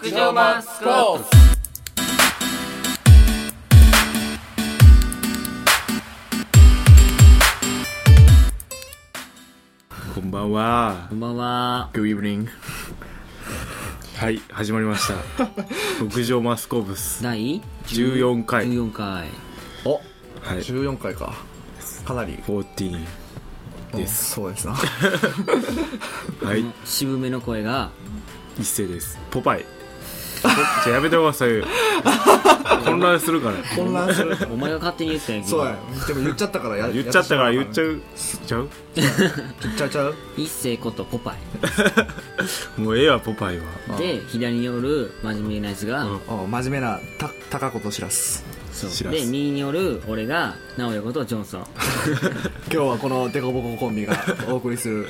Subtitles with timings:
[0.00, 1.24] 極上マスコープ。
[10.14, 11.06] こんばんは。
[11.08, 11.90] こんばんは。
[11.92, 12.46] Good evening.
[14.18, 15.14] はい始まりました。
[15.98, 18.68] 極上マスコブス第14回。
[18.68, 19.26] 14回。
[19.84, 20.00] おは
[20.54, 20.58] い。
[20.58, 21.34] 14回か。
[22.06, 22.34] かなり。
[22.46, 23.04] 14
[23.94, 24.30] です。
[24.34, 24.74] そうですな。
[26.44, 26.64] はい。
[26.84, 27.90] 渋めの声が、
[28.60, 29.18] 一斉です。
[29.32, 29.77] ポパイ
[30.84, 31.64] じゃあやめてくださいよ。
[32.84, 33.54] 混乱するから。
[33.76, 34.36] 混乱する。
[34.52, 35.76] お前が勝手に言ったやんけそうや。
[36.06, 38.00] でも言っちゃったからや言っちゃったから言っちゃうう
[38.46, 38.68] ちゃう？
[38.94, 39.10] 言っ
[39.76, 40.14] ちゃうちゃう？
[40.36, 41.34] 一世ことポパ
[42.78, 43.64] もうええわポパイは。
[43.96, 43.98] イ。
[43.98, 46.20] で、左におる真面目なやつが、うん。
[46.28, 48.90] お真面目なた高子としらすそう。
[48.90, 51.66] 知らずで、右におる俺が、直哉ことジョンソン。
[52.72, 54.16] 今日はこのデコボココンビが
[54.48, 55.08] お送りする。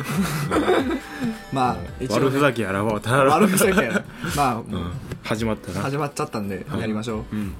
[1.52, 4.04] まあ一応悪ねふざけやらばたら悪ふざけや。
[4.36, 4.90] まあ、うん
[5.22, 5.80] 始まったな。
[5.82, 7.54] 始まっちゃったんでやりましょう、うん。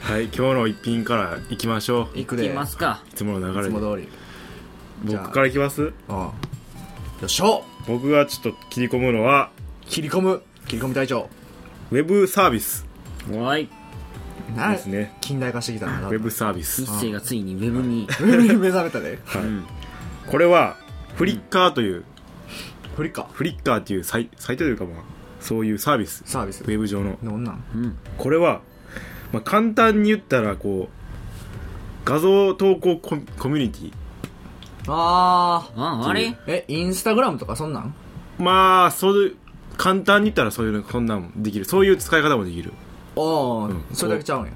[0.00, 2.18] はい今日の一品からいきましょう。
[2.18, 2.46] いいくで。
[2.46, 3.02] いきますか。
[3.14, 3.68] つもの流れで。
[3.68, 4.08] いつも通り。
[5.04, 5.92] 僕からいきます？
[6.08, 6.12] あ。
[6.12, 6.16] あ。
[6.16, 6.32] よ
[7.24, 9.50] っしょ僕がちょっと切り込むのは？
[9.86, 10.42] 切り込む。
[10.66, 11.30] 切り込み隊長。
[11.90, 12.86] ウェブサービス。
[13.32, 13.68] おい。
[14.56, 15.14] なですね。
[15.20, 16.82] 近代化してきたんだウェブサービス。
[16.82, 18.06] 一世がついにウェブに、
[18.58, 19.64] 目覚めたねはい、うん。
[20.26, 20.76] これは
[21.16, 22.04] フリッカーという、
[22.96, 25.02] フリッカフリッカーっていうサイサイトというかまあ
[25.40, 26.22] そういうサービス。
[26.26, 26.62] サービス。
[26.62, 27.18] ウェブ上の。
[27.22, 27.64] どんなん？
[27.74, 27.98] うん。
[28.16, 28.60] これは、
[29.32, 33.92] まあ、簡単に言ったらこう画像投稿コミコミュニティ。
[34.88, 36.34] あああ、あれ？
[36.46, 37.94] えインスタグラムとかそんなん？
[38.38, 39.36] まあそういう
[39.76, 41.64] 簡単に言ったらそういうのこんなんもできる。
[41.64, 42.72] そういう使い方もできる。
[43.16, 43.24] ああ、
[43.66, 43.84] うん。
[43.92, 44.52] それだけちゃうんや。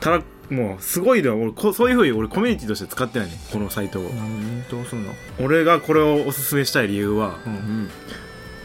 [0.00, 4.02] ただもうすごいのは俺こそういうふうに俺コミュニティとして使ってないねこのサイトを。
[4.04, 5.12] なんどうすんの？
[5.40, 7.54] 俺がこれをおすすめしたい理由はううん
[7.84, 7.90] ん。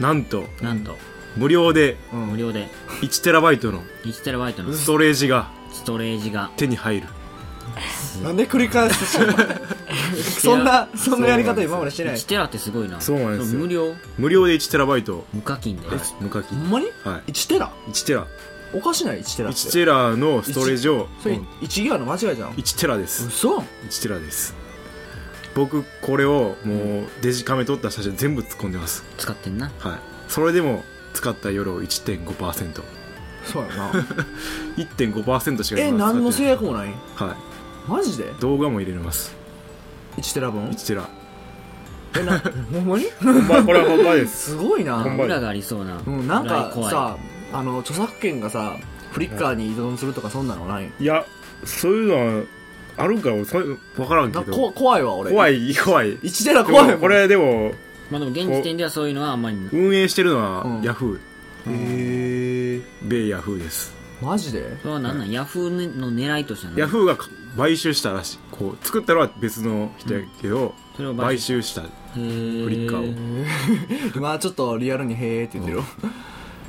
[0.00, 0.96] なんとなんと、
[1.36, 1.96] 無料で。
[2.12, 2.68] うん無料で。
[3.02, 3.82] 1TB の。
[4.04, 4.72] 1TB の。
[4.72, 5.50] ストレージが。
[5.72, 7.08] ストレージが、手に入る。
[8.22, 9.32] なんで繰り返すの？
[10.40, 12.14] そんなそんなやり方今までしてない。
[12.14, 13.00] 1テラってすごいな。
[13.00, 13.60] そうなんですよ。
[13.60, 13.94] 無料？
[14.18, 15.86] 無料で 1TB 無課金で。
[16.20, 16.58] 無課金。
[16.58, 16.86] ほんまに？
[17.04, 17.32] はい。
[17.32, 18.26] 1テラ？1テラ。
[18.72, 19.58] おかしない？1テラって。
[19.58, 21.44] 1テラのストレージをそれうん。
[21.60, 22.52] 1ギガの間違いじゃん。
[22.52, 23.26] 1テラです。
[23.26, 24.54] 嘘？1テラです。
[25.54, 29.04] 僕これをもうデジカメ撮った写真全部突っ込んでます。
[29.18, 29.70] 使ってんな。
[29.80, 29.98] はい。
[30.28, 30.82] それでも
[31.16, 32.82] 使った夜を1.5%
[33.44, 33.90] そうやな。
[34.76, 36.88] 1.5%しかえ今何の制約もない？
[36.88, 37.90] ないはい。
[37.90, 38.24] マジで？
[38.40, 39.34] 動画も入れれます。
[40.18, 41.08] 1テラ分1テラ。
[42.18, 42.38] えな
[42.72, 43.06] ほんまに？
[43.22, 44.50] ほんまこれはほんまです。
[44.50, 44.98] すごいな。
[45.00, 46.00] ほんま裏がありそうな。
[46.06, 47.16] うんなんかさ
[47.52, 48.76] あの著作権がさ
[49.12, 50.90] フリッカーに依存するとかそんなのない？
[51.00, 51.24] いや
[51.64, 52.44] そういうのは
[52.98, 54.72] あるんか俺そういう分からんけど。
[54.72, 55.30] 怖いわ俺。
[55.30, 56.18] 怖い怖い。
[56.18, 56.94] 1テラで怖いもん。
[56.96, 57.72] もこれでも
[58.10, 60.76] まあでも現時点ではそういうのはあんまり運営してるのうん。
[60.78, 61.18] はヤフー。
[61.68, 63.94] へえ米ヤフーです。
[64.22, 64.78] マジで？
[64.82, 65.30] それは何なん。
[65.30, 66.80] ヤフーの狙いとしては何？
[66.80, 67.16] ヤフーが
[67.56, 68.38] 買収したらしい。
[68.50, 71.62] こう作ったのは別の人やけど、それを買収。
[71.62, 71.82] した。
[71.82, 72.20] フフ
[72.70, 74.20] リッカーを。
[74.22, 75.84] まあちょっとリアルにへーって言ってるよ。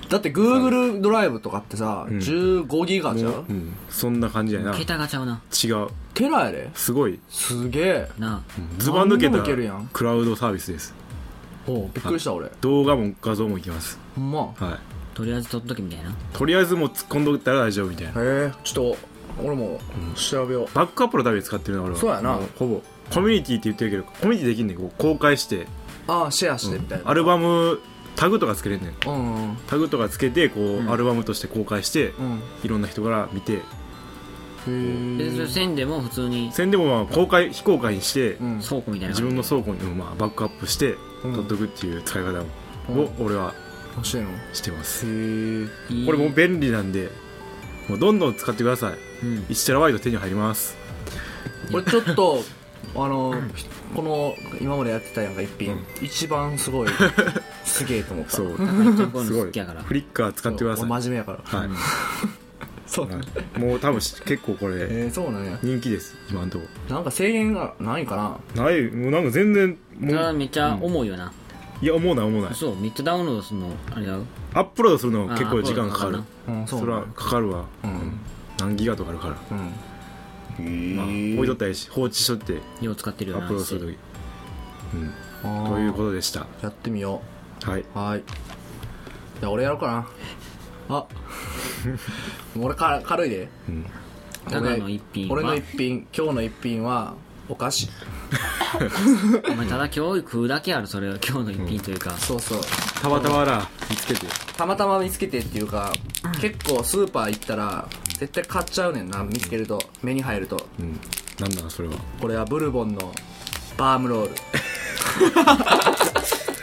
[0.09, 2.17] だって Google ドライブとかってさ、うん。
[2.17, 3.31] 15ギガじゃん？
[3.31, 4.73] うん、そんな感じやな。
[4.75, 5.33] 違桁がちゃうな。
[5.35, 5.91] う。
[6.13, 6.69] テラやで。
[6.73, 7.19] すごい。
[7.29, 8.09] すげえ。
[8.17, 8.41] な
[8.79, 9.89] ズバン抜けた何でもいけるやん。
[9.93, 10.93] クラウドサービスです
[11.67, 12.49] おびっくりした俺。
[12.61, 13.99] 動画も画像もいきます。
[14.15, 14.39] ほんま？
[14.39, 14.55] はい。
[15.13, 16.15] とりあえず撮っとけみたいな。
[16.33, 18.11] とりあえずもう突っ込んどったら大丈夫みたいな。
[18.11, 18.13] へ
[18.47, 19.79] えちょっと俺も
[20.15, 21.99] 調べよう、バックアップのために使ってるな俺は。
[21.99, 22.33] そうやな。
[22.33, 22.81] もほぼ。
[23.13, 25.67] コミュニティって言ってるけどコミュニティできんねんこう公開して。
[26.07, 27.79] ああシェアしてみたいな、アルバム
[28.15, 29.09] タグとかつけれんねん。
[29.09, 29.57] うんうん。
[29.67, 30.91] タグとかつけてこう、うん。
[30.91, 32.41] アルバムとして公開してうん。
[32.63, 33.53] いろんな人から見て。
[33.53, 33.59] へ
[34.67, 35.17] え。
[35.17, 36.51] でそれ線でも普通に。
[36.51, 38.61] せんでもまあ公開非公開にして、うん。
[38.61, 42.43] 倉庫みたいな自分の倉庫にもまあバックアップしてうん取っとくっていう使い方を、
[42.89, 43.25] うん。
[43.25, 43.53] 俺は
[43.95, 45.05] 欲しいのへしてます
[46.05, 47.09] これもう便利なんで
[47.89, 48.93] もうどんどん使ってください。
[49.23, 49.39] うん。
[49.49, 50.75] 1テラバイト手に入ります。
[51.71, 52.43] これちょっと
[52.95, 53.33] あの
[53.95, 56.89] この今までやってたやんか一品、一番すごい
[57.63, 58.31] すげえと思った。
[58.31, 58.57] そう。
[58.57, 59.25] すごい。
[59.25, 59.83] の好きやから。
[59.83, 60.89] フリッカー使ってください。
[60.89, 61.59] 俺真面目やから。
[61.59, 61.69] はい、
[62.87, 63.07] そう。
[63.07, 65.59] はいもう多分し結構これえー、そうなんや。
[65.61, 66.65] 人気です今のとこ。
[66.89, 68.63] なんか制限がないかな。
[68.63, 68.89] ない。
[68.89, 70.33] もうなんか全然もう。
[70.33, 71.31] めっちゃ重いよな、
[71.81, 72.55] いや思うない思うない。
[72.55, 74.23] そうめっちゃダウンロードするのあれだよ
[74.53, 76.23] アップロードするの結構時間かかる。
[76.65, 78.19] そうそれはかかるわ、うん。
[78.59, 79.35] 何ギガとかあるから、
[80.59, 80.95] うん。
[80.95, 83.97] まあ、置いとったらいいし放置しとってよう使ってるよなアップロードするとき
[84.93, 85.13] うん。
[85.43, 85.69] あー。
[85.73, 86.47] ということでした。
[86.61, 87.21] やってみよ
[87.63, 87.81] はい。
[87.81, 88.23] うはい。
[89.39, 90.07] じゃあ俺やろうかな
[90.89, 91.05] あ。
[92.59, 93.49] 俺か軽いで。
[93.69, 93.85] うん。
[94.49, 95.33] ただの一品は。
[95.33, 97.15] 俺の一品今日の一品は
[97.49, 97.89] お菓子。
[99.49, 101.17] お前ただ今日食うだけあるそれは。
[101.17, 102.61] 今日の一品というか、そうそう。
[103.01, 104.27] たまたまな見つけて。
[104.55, 105.91] たまたま見つけてっていうか、
[106.41, 110.67] 結構スーパー行ったら絶対買っちゃうねんな見つけると目に入ると。
[110.79, 110.99] うん。
[111.39, 111.95] なんだそれは。
[112.19, 113.13] これはブルボンの
[113.77, 114.31] バームロール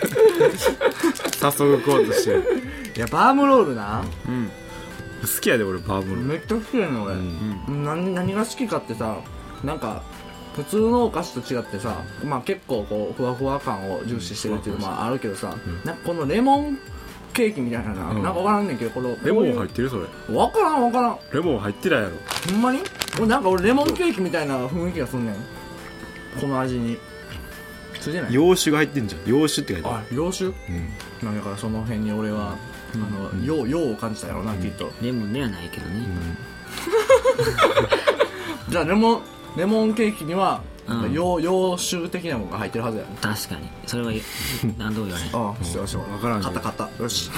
[1.40, 2.44] 早速食おうとしてる。
[2.96, 4.50] いやバームロールな、うん。
[5.22, 7.14] 好きやで俺バームローめっちゃ好きやねん俺、
[7.68, 9.16] 何何が好きかってさ
[9.64, 10.02] なんか
[10.54, 16.78] 普通のお菓子と違ってさ、まあ、結構こうふわふわ感を重視してるっていうのもあるけどさ、なんかこのレモン
[17.32, 18.22] ケーキみたいなな、うん。
[18.22, 20.04] なんか分からんねんけどこのレモン入こってるそれ。
[20.28, 21.18] 分からん分からん。
[21.32, 22.12] レモン入ってないやろ。
[22.52, 22.80] ほんまに？
[23.18, 25.34] 俺なんか俺レモンケーキみたいな雰囲気がすんねん。
[26.40, 26.98] この味に
[28.04, 28.34] ついてない？
[28.34, 29.22] 洋酒が入ってんじゃん。
[29.30, 30.44] 洋酒って書いてああ洋酒？
[30.46, 30.88] るうん。
[31.26, 32.56] なんだからその辺に俺は、
[32.94, 34.90] あの洋洋を感じたやろな、きっと。
[35.02, 36.04] レモンではないけどね、
[38.68, 39.22] じゃあレモン
[39.56, 41.12] レモンケーキには、うん。
[41.12, 43.16] 洋洋酒的なものが入ってるはずやね。
[43.20, 43.68] 確かに。
[43.86, 44.12] それは
[44.78, 47.30] 何度も言われああよしよしわからんけど買った買ったよし。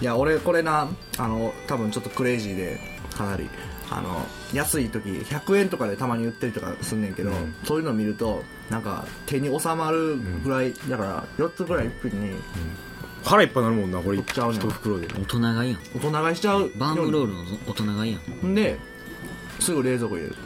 [0.00, 0.88] いや俺これな
[1.18, 2.80] あの多分ちょっとクレイジーで
[3.16, 3.48] かなり
[3.98, 7.54] あの安い時100円とかでたまに売ってるとかすんねんけど、うん。
[7.64, 12.34] そういうの見るとなんか手に収まるぐらい、だから4つぐらい一気に
[13.24, 14.18] 腹いっぱいになるもんなこれ。
[14.18, 14.60] いっちゃうねん。
[14.60, 15.06] 一袋で。
[15.08, 15.80] 大人がいいやん。
[15.94, 18.50] 大人買いしちゃうバームロールの大人がいいやん。
[18.50, 18.54] ん。
[18.54, 18.78] で
[19.60, 20.36] すぐ冷蔵庫入れる。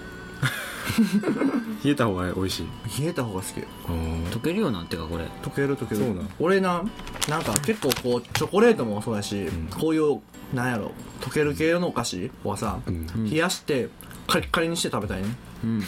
[1.85, 3.03] 冷えた方が美味しい。
[3.03, 3.59] 冷えた方が好き。
[3.89, 4.25] うん。
[4.27, 5.25] 溶けるようなんてかこれ。
[5.43, 6.01] 溶ける溶ける。
[6.01, 6.29] そうなん。
[6.39, 6.85] 俺な
[7.29, 10.21] なんか結構こうチョコレートもそうだし、こういう
[10.55, 12.31] なんやろ溶ける系のお菓子？
[12.45, 13.29] はさ、ん。
[13.31, 13.89] 冷やして
[14.27, 15.29] カリッカリにして食べたいね。
[15.65, 15.83] うん。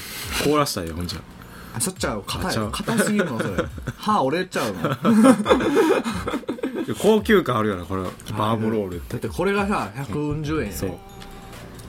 [0.45, 1.21] 凍らしたいよほんじゃ。
[1.75, 2.25] あそっちゃう？
[2.27, 2.51] 硬い。
[2.51, 2.71] あちゃう。
[2.73, 3.65] 硬すぎるのそれ。
[3.97, 4.83] 歯折れちゃうの。
[4.83, 4.99] だ
[7.01, 8.03] 高級感あるよなこれ。
[8.03, 9.17] バームロールって。
[9.17, 10.89] ってこれがさ140円やそう。
[10.91, 10.99] ね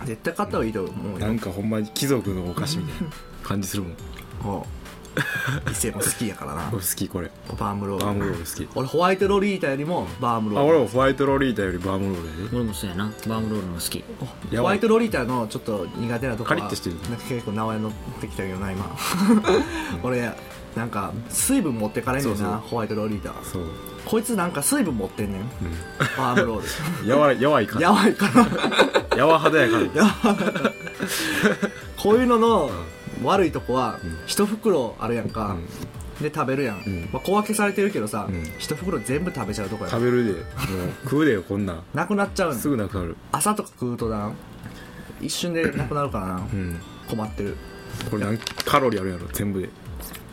[0.05, 1.27] 絶対買った方がいいと思うよ。
[1.27, 3.13] なんかほんまに貴族のお菓子みたいな
[3.43, 3.93] 感じするもん。
[4.41, 4.78] こう
[5.69, 6.69] 伊勢も好きやからな。
[6.71, 7.31] 俺好きこれ。
[7.57, 8.05] バームロール。
[8.05, 8.77] バームロール好き。
[8.77, 10.65] 俺ホワイトロリータよりもバームロール。
[10.65, 12.55] あ俺もホワイトロリータよりバームロールやで。
[12.57, 13.05] 俺もそうやな。
[13.05, 14.03] バームロールも好き。
[14.55, 17.15] ホワイトロリータのちょっと苦手なとこはカリッとしてるな。
[17.15, 17.91] んか結構名前乗っ
[18.21, 18.85] てきたけどな今。
[20.03, 20.31] 俺
[20.75, 22.59] なんか水分持ってかれんねんなそうそう。
[22.69, 23.33] ホワイトロリータ。
[23.43, 23.63] そう。
[24.05, 25.41] こいつなんか水分持ってんねん、
[26.17, 27.07] バームロール。
[27.07, 28.27] やわいやわいからやばいか
[29.11, 29.85] らやわ肌やから。
[31.97, 32.71] こういうのの
[33.23, 35.55] 悪いとこは一袋あるやんか、
[36.21, 37.09] で食べるやん、ん。
[37.13, 38.43] まあ、小分けされてるけどさ、ん。
[38.57, 39.91] 一袋全部食べちゃうとこや。
[39.91, 40.31] 食べるで。
[40.33, 40.43] もう
[41.03, 41.83] 食うでよこんなん。
[41.93, 42.59] なくなっちゃうの。
[42.59, 43.15] すぐなくなる。
[43.31, 44.31] 朝とか食うとな
[45.21, 46.79] 一瞬でなくなるからな、うん。
[47.09, 47.55] 困ってる。
[48.09, 49.69] これ何カロリーあるやろ全部で。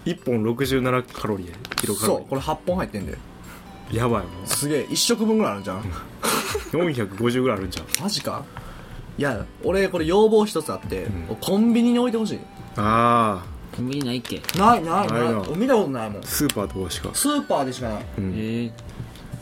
[0.05, 1.59] 1本67カロリーやで。
[1.77, 3.17] キロカロそうこれ8本入ってんで。
[3.91, 4.23] リーやばい。
[4.25, 4.87] もすげえ。
[4.87, 5.83] 1食分ぐらいあるじゃんう
[6.73, 8.45] 450ぐらいあるんじゃんマジか？
[9.19, 11.07] いや俺これ要望一つあって、
[11.41, 12.39] コンビニに置いてほしい
[12.77, 15.09] ああコンビニないっけないない。
[15.09, 16.23] ないないな見たことないもん。
[16.23, 17.11] スーパーとかしか。
[17.13, 18.05] スーパーでしかない。
[18.19, 18.35] うん。
[18.37, 18.73] ええ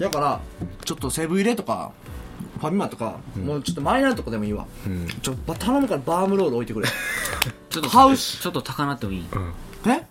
[0.00, 0.40] だから
[0.84, 1.92] ちょっとセブン入れとか
[2.58, 5.06] ファミマとか、もうちょっとマイナーなとこでもいいわ、うん。
[5.22, 6.88] ちょば頼むからバームロール置いてくれ。
[7.70, 9.24] ちょっと買うしちょっと高なってもいい？
[9.32, 9.90] うん。
[9.90, 10.04] え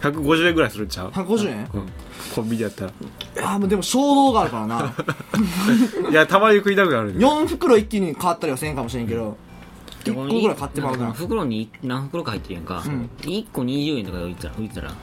[0.00, 1.70] ？150円ぐらいするんちゃう？150円？
[1.72, 1.88] うん。
[2.34, 2.92] コンビニやったら。
[3.38, 4.94] あーもうでも衝動があるからな。
[6.10, 7.14] いやたまに食いたくなる。
[7.14, 9.36] ね4袋一気に買ったりはせんかもしれんけど
[10.10, 11.04] 1個ぐらい買ってもらうな。
[11.04, 13.10] なん袋に何袋か入ってるやんか、ん。
[13.20, 14.94] 1個20円とかで置いてたら置いてたら、コ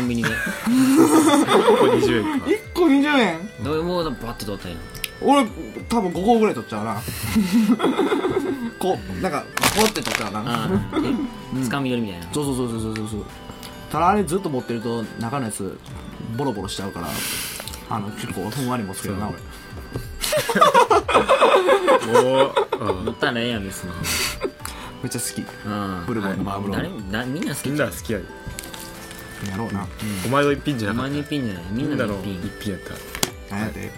[0.00, 0.28] ンビニで。
[0.28, 2.46] 20円か。
[2.46, 3.38] 1個20円？
[3.64, 4.74] で俺もうバッて取ったや。
[4.74, 4.78] ん
[5.20, 5.44] 俺
[5.88, 7.00] 多分5個ぐらい取っちゃうな。
[8.78, 9.44] こうなんか
[9.76, 10.70] こうって取っちゃうな。
[11.62, 12.26] つかみ取りみたいな。
[12.32, 13.24] そうそうそうそうそうそう。
[13.90, 15.78] ただあれずっと持ってると中のやつ
[16.36, 17.08] ボロボロしちゃうから
[17.90, 19.38] あの結構ふんわり持つけどな俺
[22.08, 22.90] おー。
[22.90, 23.92] あ持ったらええやん別に
[25.02, 25.40] めっちゃ好き。
[25.66, 26.04] うん。
[26.06, 27.68] ブルボンのバームロール誰だみんな好き。
[27.70, 28.18] みんな好きや。
[28.18, 28.24] で
[29.50, 29.86] やろうな。
[30.26, 31.12] お前の一品じゃおなかった。
[31.12, 31.64] 前の一品じゃない。
[31.72, 32.34] みんみんなのなの一品。
[32.40, 32.82] 一品やっ
[33.48, 33.54] た。
[33.54, 33.90] なんやで？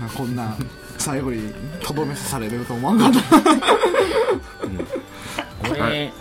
[0.00, 0.56] まあこんな
[0.98, 1.52] 最後に
[1.82, 3.20] とどめされると思わんかった。
[5.70, 6.12] 俺、はい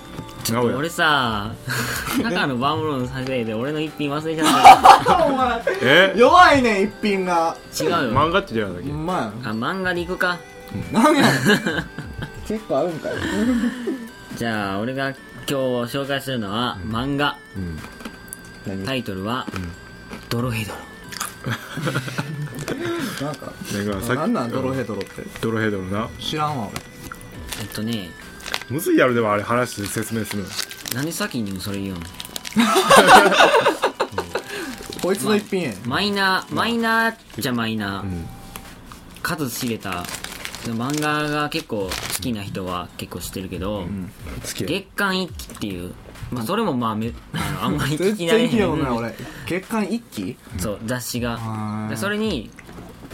[0.43, 1.51] ちょっと俺さ
[2.23, 5.61] 中のバームロールの撮影で俺の一品忘れちゃっお前。
[5.81, 6.13] え？
[6.17, 7.55] 弱いね一品が。
[7.77, 7.97] た違うよ。
[8.11, 8.87] 漫画って言うだけ？
[8.91, 9.31] まや。
[9.43, 10.37] あ漫画でいくか。
[10.91, 11.25] なんや
[12.47, 13.11] 結構あるんかい。
[14.35, 15.15] じゃあ俺が今
[15.47, 17.37] 日紹介するのは漫画、
[18.65, 18.85] 何？
[18.85, 19.45] タイトルは
[20.29, 20.77] 「ドロヘドロ。
[23.21, 23.51] なんか
[24.27, 25.23] ななんドロヘドロって？
[25.41, 26.07] ドロヘドロな。
[26.19, 26.67] 知らんわ」
[27.61, 28.09] えっとね
[28.71, 30.49] むずいやろでもあれ話して説明するの。
[30.95, 32.01] なんで先にそれ言うの？
[34.95, 38.27] 俺 こいつの一品やマイナーマイナーじゃマイナー、ん。
[39.21, 40.03] 数知れた
[40.65, 43.87] 漫画が結構好きな人は結構知ってるけど、
[44.45, 44.67] 好きや。
[44.69, 45.93] 月刊一期っていう
[46.31, 49.15] まあ、それもまあめ あのあんまり聞全きないん俺。
[49.47, 50.37] 月刊一期？
[50.59, 51.33] そう雑誌が。
[51.33, 51.89] あー。
[51.89, 52.49] でそれに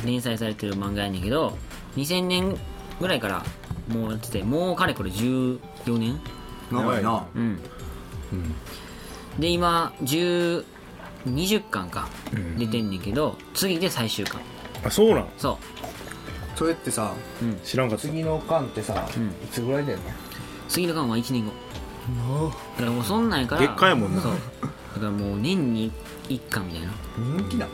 [0.05, 1.57] 連載されてる漫画やねんけど
[1.95, 2.57] 2000年
[2.99, 3.43] ぐらいから
[3.87, 5.59] もうやっててもうかれこれ14
[5.97, 6.19] 年？
[6.71, 7.25] 長いな。
[7.35, 7.59] うん、
[9.39, 10.65] で今10
[11.25, 12.09] 20巻か
[12.57, 14.41] 出てんねんけど、次で最終巻。
[14.85, 15.27] あそうなん？
[15.37, 15.57] そ
[16.55, 18.07] それってさう、うん、知らんかった。
[18.07, 19.27] 次の巻ってさうん。
[19.27, 20.13] いつぐらいだよね？
[20.67, 21.51] 次の巻は1年後。
[22.77, 24.21] だからもうそんなんやから月間やもんな。
[24.21, 24.33] そう。
[24.33, 25.91] だからもう年に
[26.29, 26.93] 1巻みたいな。
[27.17, 27.67] 人気だ。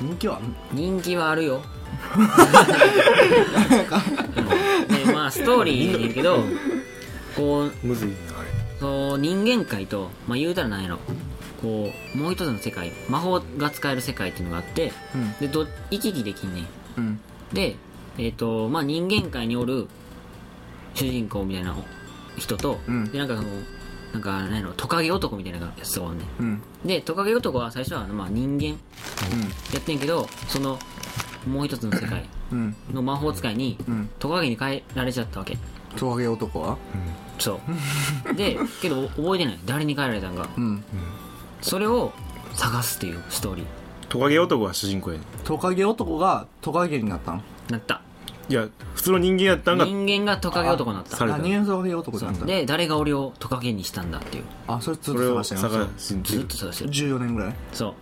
[0.00, 0.40] 人気は
[0.72, 1.56] 人気はあるよ。
[1.56, 1.71] うん
[4.88, 6.44] で まあストーリーやけど
[7.36, 8.48] こうむずいなあれ
[8.80, 10.98] そう人間界と、まあ、言うたらなんやろ。
[11.62, 15.32] こうもう一つの世界魔法が使える世界っていうのがあってうん。
[15.40, 16.66] でど行き来できんねん。
[16.96, 17.20] うん。
[17.52, 17.76] で
[18.18, 19.86] えっ、とまあ人間界におる
[20.94, 21.74] 主人公みたいな
[22.36, 23.10] 人と、うん。
[23.12, 23.48] でなんかその
[24.12, 26.26] なんか何やろトカゲ男みたいなやつがおんねん。
[26.40, 26.62] うん。
[26.84, 28.70] でトカゲ男は最初はまあ人間
[29.72, 30.78] やってんけどその
[31.46, 32.76] もう一つの世界うん。
[32.92, 34.10] の魔法使いにうん。
[34.18, 35.56] トカゲに変えられちゃったわけ。
[35.96, 36.78] トカゲ男は？
[37.38, 37.60] そ
[38.30, 38.34] う。
[38.34, 39.58] でけど覚えてない。
[39.66, 40.48] 誰に変えられたんか。
[40.56, 40.84] うん。
[41.60, 42.12] それを
[42.54, 43.64] 探すっていうストーリー。
[44.08, 47.42] トカゲ男が主人公やねトカゲ男がトカゲになったん？
[47.70, 48.02] なった。
[48.48, 48.68] いや
[49.02, 51.16] 普通の人間やったんが人間がトカゲ男になった。
[51.16, 51.36] された。
[51.38, 52.46] あ人間トカゲ男になった。
[52.46, 54.44] で誰が俺をトカゲにしたんだっていう。
[54.68, 56.90] あそれずっと探してる探しにずっと探してる。
[56.90, 57.54] 14年ぐらい？
[57.72, 57.94] そう。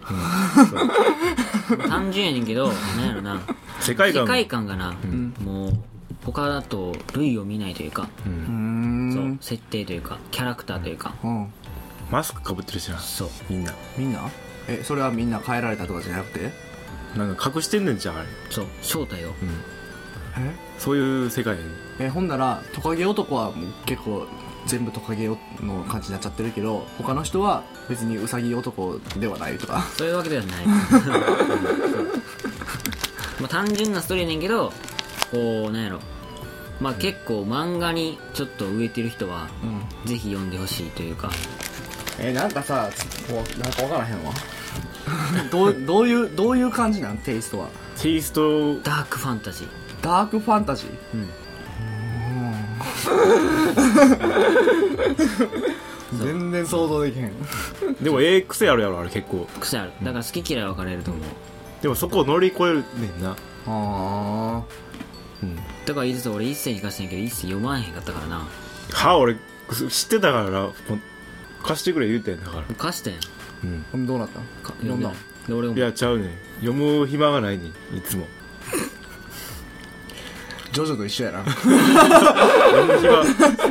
[1.89, 3.41] 単純やねんけどなんやろな。
[3.81, 4.27] 世世界観。
[4.27, 5.35] 界観がな、ん。
[5.43, 5.73] もう
[6.23, 9.39] 他だと類を見ないというか、そう。
[9.41, 11.15] 設定というかキャラクターというか。
[11.25, 11.51] うん。
[12.11, 12.99] マスクかぶってるしな。
[12.99, 13.29] そう。
[13.49, 13.73] みんな。
[13.97, 14.21] みんな？
[14.69, 16.53] えそれはみんな変えられたとかじゃなくて？
[17.17, 18.29] なんか隠してんねんじゃんあれ。
[18.51, 18.67] そう。
[18.83, 19.31] 正体を。
[19.31, 19.33] え
[20.79, 21.57] そういう世界。
[21.99, 24.27] えほんならトカゲ男はもう結構
[24.67, 25.37] 全部トカゲの
[25.89, 29.83] 感じになっちゃってるけど他の人は別にウサギ男ではないとか。
[29.97, 30.67] そういうわけではない。
[33.41, 34.73] まあ単純なストーリーやねんけど
[35.31, 36.01] こうなんやろ。
[36.81, 39.67] まあ結構漫画にちょっと植えてる人はう
[40.07, 40.09] ん。
[40.09, 41.31] ぜひ読んでほしいというか。
[42.19, 42.89] えなんかさ
[43.31, 44.33] もうなんか分からへんわ。
[45.51, 47.19] どうどういうどういう感じなん？
[47.19, 47.69] テイストは。
[48.01, 48.75] テイスト。
[48.83, 49.69] ダークファンタジー
[50.03, 50.91] ダークファンタジー。
[51.15, 51.29] うん。
[56.19, 57.33] 全然想像できへん。
[58.03, 59.47] でもええ癖あるやろあれ結構。
[59.61, 59.93] 癖ある。
[60.03, 61.23] だから好き嫌い分かれると思う。
[61.83, 62.85] でもそこを乗り越えるね
[63.19, 63.37] んな。
[63.67, 64.63] あ
[65.43, 65.57] うん。
[65.57, 65.63] だ
[65.95, 68.47] から言いつつ俺一世に貸してんけど一世読まへんかったからな。
[68.93, 69.37] は俺
[69.89, 70.61] 知ってたからな。
[70.67, 70.73] こ
[71.63, 72.75] 貸してくれ言うてんだから。
[72.75, 73.21] 貸したやん。
[73.65, 73.67] う
[73.99, 74.05] ん。
[74.05, 74.43] あどうなったん？
[74.63, 75.13] か読んだ。
[75.49, 75.75] 俺も。
[75.77, 76.31] いやちゃうねん。
[76.61, 78.27] 読む暇がないねんいつも
[80.73, 81.43] ジョジョと一緒やな。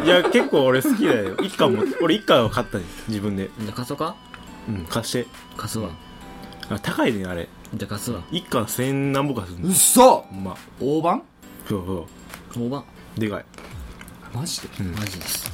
[0.04, 1.38] いや結構俺好きだよ。
[1.42, 3.50] 一巻も俺一巻は買ったねん自分で。
[3.60, 4.16] じゃあ貸そうか？
[4.68, 5.28] うん貸して。
[5.56, 5.90] 貸すわ。
[6.70, 7.48] あ高いねんあれ。
[7.74, 8.22] じゃあ貸すわ。
[8.32, 10.58] 一巻千何ぼかするうっそほんま。
[10.80, 11.24] 大判？
[11.68, 12.08] そう
[12.54, 12.84] そ大判？
[13.18, 13.46] うでかい。
[14.34, 14.68] マジで？
[14.84, 15.50] めっマジです。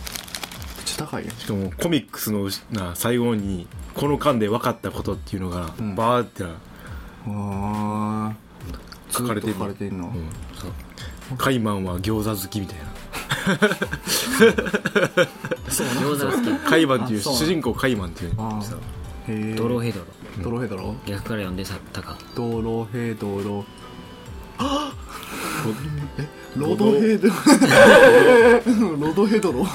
[0.86, 5.96] ちゃ高いよしかもコミックスのな最後にこの間で分かったことっていうのが、うん。
[5.96, 8.36] バーってな、ああ
[9.12, 9.56] 書かれてんの。
[9.58, 10.30] 書かれてんの、うん
[11.38, 12.86] カイマンは餃子好きみたいな。
[15.66, 16.52] 餃子が好き。
[16.70, 18.32] カイマンっていうあそう主人公カイマンっていう。
[18.32, 18.36] へ
[19.28, 19.56] え。
[19.56, 20.06] ドロヘドロ。
[20.44, 20.96] ドロヘドロ？
[21.06, 23.66] 逆から読んで去ったかドロヘドロ。
[26.56, 27.34] ロドヘドロ。
[29.08, 29.66] ロドヘドロ。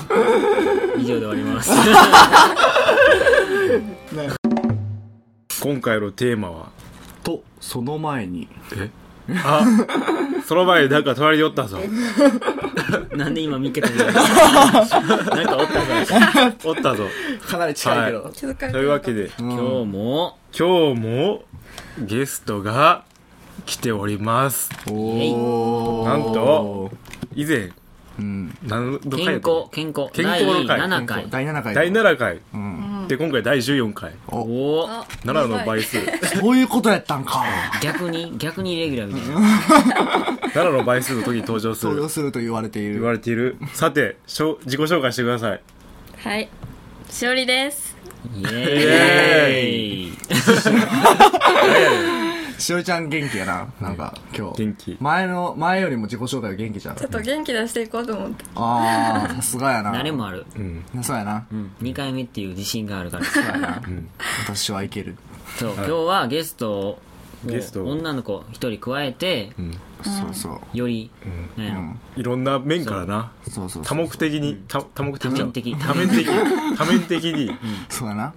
[0.98, 1.70] 以上で終わります。
[5.62, 6.70] 今回のテーマは？
[7.22, 8.48] とその前に。
[8.76, 8.90] え？
[9.44, 9.64] あ
[10.50, 11.78] その前になんか隣におったぞ。
[13.14, 14.14] なんで今見っけたんじゃなん
[15.46, 16.56] かおったぞ。
[16.64, 17.04] おったぞ。
[17.46, 20.38] かなり近いけど、気づかれというわけでうん今日も？
[20.52, 21.44] 今日も
[22.00, 23.04] ゲストが
[23.64, 24.70] 来ております。
[24.90, 26.90] おーなんと
[27.36, 27.70] 以前
[28.18, 28.58] うん。
[28.66, 30.10] 何度健回やった康健康。
[30.12, 30.66] 健康の回。
[30.66, 31.30] 第7回。
[31.30, 32.40] 第7回第7回。
[32.54, 34.12] うんで今回第14回。
[34.28, 34.38] お。
[34.82, 35.98] おあ7の倍数。
[36.40, 37.44] そういうことやったんか。
[37.82, 39.40] 逆に逆にレギュラーみたいな。
[40.62, 41.90] 7の倍数の時に登場する。
[41.90, 43.56] 登場すると言われてい言わるれている。
[43.72, 45.60] さてしょ自己紹介してください。
[46.16, 46.48] はい。
[47.08, 47.96] しおりです。
[48.34, 50.18] イエーイ
[52.60, 53.72] しおりちゃん元気やな。
[53.80, 54.64] なんか今日。
[54.64, 54.96] 元気。
[55.00, 56.96] 前の前よりも自己紹介が元気じゃん。
[56.96, 58.44] ちょっと元気出していこうと思って。
[58.54, 59.92] ああさすがやな。
[59.92, 60.44] 慣れもある。
[60.56, 60.84] うん。
[61.02, 61.46] そうやな。
[61.50, 61.72] うん。
[61.82, 63.24] 2回目っていう自信があるから。
[63.24, 63.82] そうやな。
[63.86, 64.08] うん。
[64.44, 65.16] 私はいける。
[65.56, 67.00] そう今日はゲスト
[67.44, 69.72] うゲスト女の子一人加えてうん。
[70.02, 70.76] そうそう。
[70.76, 71.10] より、
[71.56, 71.66] なん。
[71.66, 73.32] やろうんいろんな面からな。
[73.48, 73.70] そう。
[73.70, 75.76] そう多目的に多多目的多面的。
[75.76, 76.26] 多面的。
[76.76, 77.50] 多面的に、
[77.88, 78.32] そうやな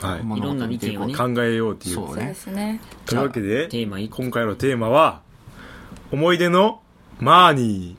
[0.00, 2.80] はい、物事を見ていこういろん考えようっていうそうですね。
[3.06, 5.20] というわけでテーマい今回のテーマは
[6.10, 6.80] 思い出の
[7.18, 7.96] マーニ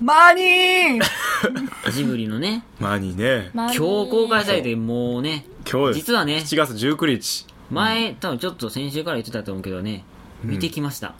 [0.00, 1.02] マーニー!
[1.92, 2.64] ジブリのね。
[2.80, 3.50] ーマーニーね。
[3.52, 5.46] 今今日公開されてもうね。
[5.70, 7.46] 今日実はね7月19日。
[7.70, 10.04] 前多分ちょっと先週から言ってたと思うけどね
[10.42, 11.14] 見てきました、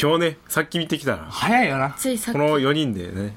[0.00, 1.26] 今日ねさっき見てきたら。
[1.30, 1.94] 早いよな。
[1.96, 2.38] ついさっき。
[2.38, 3.20] この4人でね。
[3.22, 3.32] はい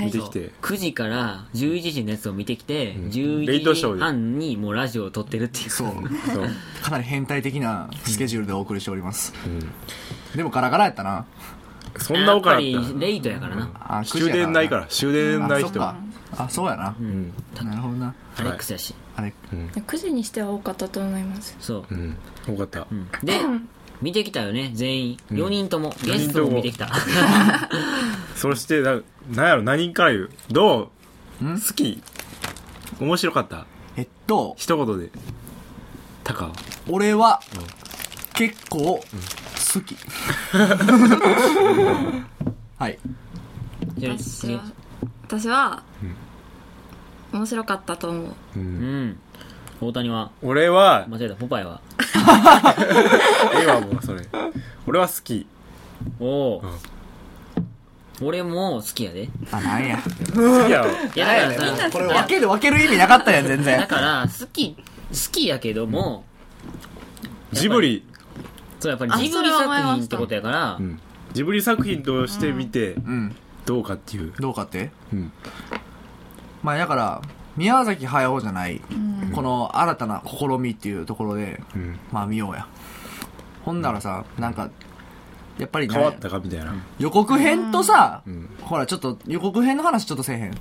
[0.00, 0.50] 見てきて。
[0.62, 5.70] 9時から11時のやつを見てきて、11レイトショーで時半にもうラジオを撮ってるっていう。
[5.70, 5.88] そう。
[6.32, 6.48] そう、
[6.82, 10.36] かなり変態的なスケジュールでお送りしております、うん。
[10.36, 11.26] でもガラガラやったな。
[11.98, 15.68] そんなおかやっぱりレイトやからな、あ9時終や電ないから終電ない人。
[15.68, 15.96] あそっか。
[16.44, 17.32] あそうやな、うん。
[17.62, 18.14] なるほどな。
[18.38, 21.54] アレックスやし、あれ9時にしては多かったと思います。
[21.60, 21.94] そう。
[21.94, 22.16] う、ん。
[22.46, 22.86] 多かった。
[22.90, 23.06] うん。
[23.22, 23.38] で
[24.02, 25.16] 見てきたよね全員。
[25.30, 26.88] 4人とも、ゲストもも見てきた。
[28.36, 30.30] そしてななんやろ何から言う？
[30.50, 30.90] ど
[31.40, 31.44] う？
[31.44, 32.02] 好き？
[33.00, 33.66] 面白かった？
[33.96, 34.54] えっと。
[34.58, 35.10] 一言で。
[36.24, 36.50] タカ
[36.88, 37.40] 俺は
[38.34, 39.96] 結構好き、
[42.78, 42.98] はい。
[44.00, 44.62] 私は
[45.22, 45.82] 私は
[47.32, 48.24] 面白かったと思う。
[48.24, 49.18] ううんん
[49.86, 50.30] 大谷は？
[50.42, 51.34] 俺は間違えた。
[51.34, 51.80] ポパイは？
[53.62, 54.22] 今もうそれ。
[54.86, 55.46] 俺は好き。
[56.20, 56.62] おお、
[58.22, 59.28] 俺も好きやで。
[59.50, 59.98] あなんや。
[59.98, 60.10] 好
[60.66, 64.82] きやろいやだからさこれ分ける分ける意味なかったやん全だ然から好き好
[65.32, 66.24] きやけども、
[67.52, 68.04] ジブリ、
[68.80, 70.98] そうやっぱりあジブリ作品ってことやから、うん、
[71.34, 73.36] ジブリ作品として見てうん。
[73.66, 74.90] どうかっていう、どうかって？
[75.12, 75.32] うん。
[76.62, 77.22] まあだから
[77.56, 78.80] 宮崎駿じゃない、
[79.34, 82.66] この新たな試みっていうところでうん、まあ見ようや。
[83.64, 84.70] ほんならさなんか
[85.58, 88.48] やっぱりね変わったかみたいな、予告編とさ、ん。
[88.62, 90.54] ほらちょっと予告編の話ちょっとせえへん。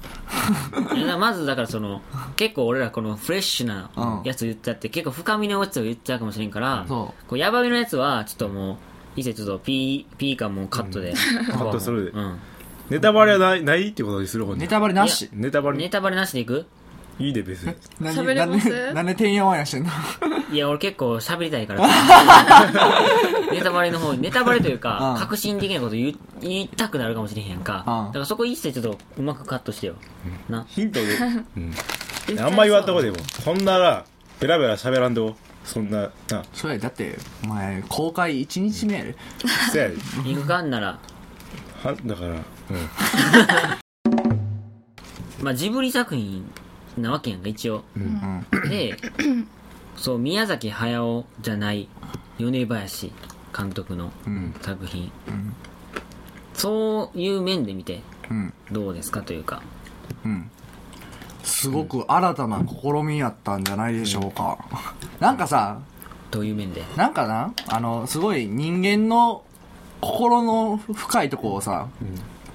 [1.20, 2.02] まずだからその
[2.36, 4.24] 結構俺らこのフレッシュなうん。
[4.24, 8.78] やつ言っちゃって、結構深みのやつを言っちゃうかもしれんからそこうヤバめのやつはちょっともう
[9.16, 11.14] 以前ちょっとピーピー感もカットで、
[11.52, 12.12] カットするで。
[12.12, 12.40] うん。
[12.90, 14.60] ネタバレはないないってことにする方に。
[14.60, 15.30] ネタバレなし。
[15.32, 16.66] ネタバレネタバレなしでいく？
[17.20, 17.76] いいで別に。
[18.00, 18.70] 何喋れます？
[18.70, 19.90] なんでなんでてんやわんやしてんの？
[20.52, 21.82] いや俺結構喋りたいから。
[23.52, 29.96] ネタバレの方ネタバレというか、うん革新的なこと言う言いたくなるかもしれへんか、うんだからそこ一切ちょっとうまくカットしてよ、
[30.50, 30.66] な。
[30.68, 31.06] ヒントで、
[31.58, 33.18] うん、あんま言わんとこでも。
[33.44, 34.06] そんなら
[34.40, 36.44] ベラベラ喋らんとそんなな。
[36.54, 39.16] それだってお前公開1日目やで。
[39.72, 39.96] せやで。
[40.26, 40.98] 行くかんなら。
[41.84, 42.44] はだから、うん、
[45.42, 46.50] まあジブリ作品
[46.98, 47.84] なわけやんか一応。
[47.96, 48.98] うんで
[49.98, 51.88] そう宮崎駿じゃない
[52.40, 53.12] 米林
[53.56, 54.56] 監督のうん。
[54.62, 55.12] 作品、ん。
[56.54, 58.54] そういう面で見てうん。
[58.72, 59.62] どうですかというか。
[60.26, 60.50] うん。
[61.44, 64.58] すごく新たな試みやったんじゃないでしょうか、
[65.20, 65.80] なんかさ
[66.30, 66.84] どういう面で？
[66.96, 69.44] なんかなあのすごい人間の
[70.02, 71.88] 心の深いとこをさ、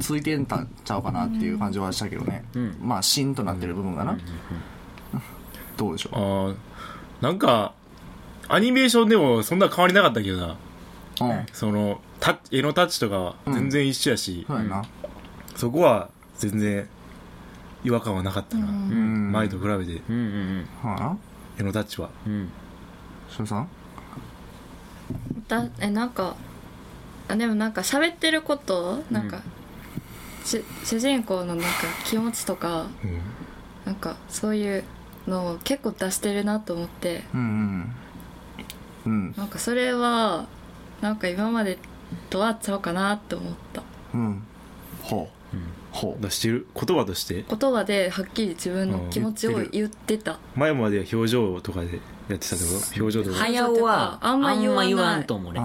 [0.01, 2.77] ついてんたんちゃうかなっていう感じはしたけどね、うん。
[2.81, 4.19] まあ芯となってる部分がな、
[5.77, 6.57] どうでしょあー
[7.21, 7.73] なんか
[8.49, 10.57] アニメーションでもそんな変わりなかったけどな。
[11.21, 11.47] ううん。
[11.53, 14.85] そのタッ絵のタッチとかは全然一緒やし、そうやな。
[15.55, 16.87] そこは全然
[17.85, 19.33] 違和感はなかったな、うん。
[19.33, 20.03] 前と比べて。
[20.09, 21.19] うんうんはあな。
[21.59, 22.11] 絵のタッチは。
[22.27, 22.33] うん。
[22.33, 22.51] うん
[23.29, 23.69] しょさん？
[25.49, 26.37] だえなんか
[27.29, 29.43] あでもなんか喋ってることなんか、し
[30.47, 31.67] 主人公のなんか
[32.05, 33.21] 気持ちとかうん。
[33.85, 34.85] なんかそういう
[35.29, 37.25] のを結構出してるなと思って。
[37.35, 37.41] うん
[39.05, 39.35] うんうん。
[39.37, 40.47] なんかそれは
[41.01, 41.79] なんか今まで
[42.31, 43.83] とはちゃうかなって思った。
[44.15, 44.43] うん。
[45.03, 45.57] ほう、
[45.93, 46.67] ほ出してる？
[46.75, 47.45] 言葉として？
[47.49, 50.39] 言葉ではっきり自分の気持ちを言ってた。
[50.57, 52.71] 前までは表情とかでやってたけど
[53.05, 53.37] 表情とか。
[53.37, 54.95] 早尾はあんまま言言わない。
[54.95, 55.61] わんと思うね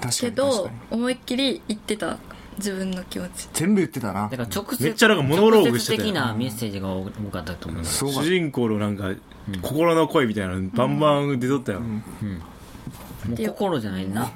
[0.00, 2.18] け確ど思いっきり言ってた
[2.60, 3.48] 自分の気持ち。
[3.52, 4.28] 全部言ってたな。
[4.28, 6.08] だから直接めっちゃなんかモノローグしてたよ。
[6.08, 7.84] 直接的なメッセージが多かったと思う。
[7.84, 8.20] すごか。
[8.20, 9.10] っ主人公のなんか
[9.62, 12.00] 心の声みたいなのバンバン出とったよ、もう
[13.36, 14.26] 心じゃないな。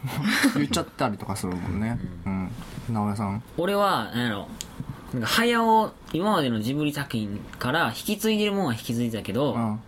[0.52, 1.98] た言っちゃったりとかするもんね。
[2.26, 2.50] うん。
[2.90, 3.42] 直江さん。
[3.56, 4.48] 俺は何やろ。
[5.12, 9.60] なんか早尾今までのジブリ作品から引き継いでるもんは引き継いでたけど、うん。
[9.60, 9.78] や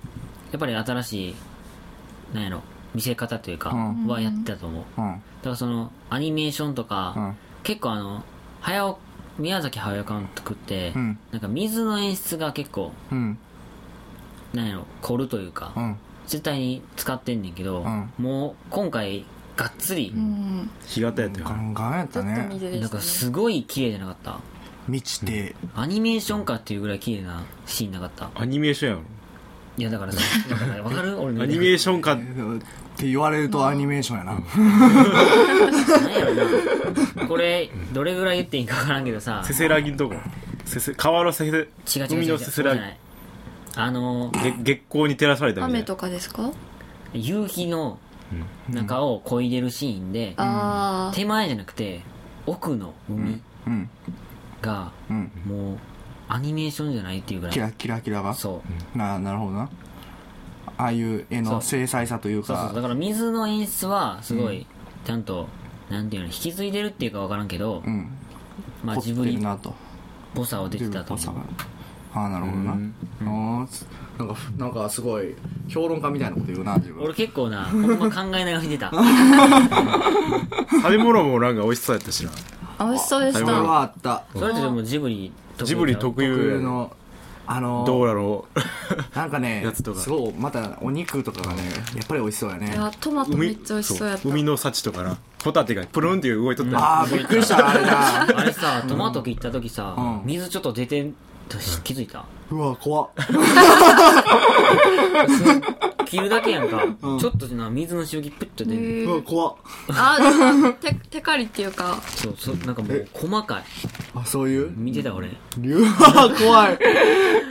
[0.57, 1.35] っぱり新しい
[2.35, 2.63] なんやろ
[2.95, 4.07] 見せ方というかうん。
[4.07, 5.13] はやってたと思う、だうん。
[5.15, 5.21] か
[5.51, 8.23] らそのアニメーションとか、うん結構あの
[8.61, 8.99] 早尾
[9.39, 11.19] 宮崎駿監督って、うん。
[11.33, 13.37] なんか水の演出が結構うん。
[14.55, 15.97] なんやろ凝るというか、うん。
[16.29, 18.13] 絶対に使ってんねんけど、うん。
[18.19, 19.25] もう今回
[19.57, 20.71] がっつりうん。
[20.87, 22.49] 干潟やったよガンガンやったね。
[22.81, 24.39] なんかすごい綺麗じゃなかった。
[24.87, 25.57] 満ちて。
[25.75, 28.31] アニメーションかっていうぐらい綺麗なシーンなかった。
[28.37, 29.03] アニメーションやろ。
[29.79, 30.21] いやだからさ
[30.85, 31.19] わかる？
[31.21, 32.17] 俺のアニメーションか
[32.97, 34.39] って言われるとアニメーションやな。
[37.29, 39.43] これどれぐらい言っていいか分からんけどさ。
[39.45, 40.15] せせらぎんとこ。
[40.65, 41.69] せせ川のせせ違う違う
[42.09, 42.33] 海違う違う。
[42.33, 42.81] のせせらぎ。
[43.77, 45.79] あのげ月光に照らされたみたいな。
[45.81, 46.51] 雨とかですか？
[47.13, 47.99] 夕日の
[48.71, 52.01] 中を漕いでるシーンで、ああ手前じゃなくて
[52.47, 53.91] 奥の海うん。
[54.63, 55.31] がうん。
[55.47, 55.79] もう
[56.29, 57.55] アニメーションじゃないっていうぐらい。
[57.55, 58.33] キラキラキラが？
[58.35, 58.63] そ
[58.95, 58.99] う。
[58.99, 59.69] ななるほどな
[60.79, 62.47] ああいう絵の精細さというか。
[62.47, 64.67] そうそうだから水の演出はすごい
[65.05, 65.49] ちゃんと、
[65.91, 68.09] なんていうの引き継いでるっていうか分からんけど、うん。
[68.85, 69.75] まあジブリっるなと。
[70.35, 71.35] ぽさを出てたと思う。
[72.13, 72.95] ああなるほどな、うん。
[74.19, 75.35] なんかなんかすごい
[75.69, 77.05] 評論家みたいなこと言うな自分。
[77.05, 78.91] 俺結構なほんま考えながら見てた。
[80.71, 82.31] 食べ物もなんか美味しそうやったしな。
[82.79, 83.71] 美味しそうでしそれ食べ物た。
[83.71, 84.25] はあった。
[84.35, 86.93] それってでもジブリ特有ジブリ特有の
[87.49, 88.47] あのどうやろ
[89.15, 90.01] なんかねやつとか。
[90.01, 91.63] すごいまたお肉とかがね
[91.95, 92.73] やっぱり美味しそうやね。
[92.73, 94.29] いやトマうトめっちゃ美味しそうやった。
[94.29, 95.19] 海の幸とかな。
[95.45, 98.41] ホタテがプルンって動いとったああびっくりしたあれな。
[98.41, 100.23] あれさトマト切った時さ、うん。
[100.25, 101.15] 水ちょっと出てん
[101.49, 102.25] とし気づいた？
[102.51, 103.09] うわ怖っ
[106.07, 106.83] 切るだけやんか、
[107.21, 109.55] ちょっとな水のしぶきプッと出る、うわ怖っ。
[109.89, 112.01] あーでも テテカリっていうか。
[112.07, 113.65] そうそうなんかもう細かい。
[114.15, 114.71] あそういう？
[114.77, 115.29] 見てた俺。
[115.63, 115.91] うわ
[116.39, 116.79] 怖い。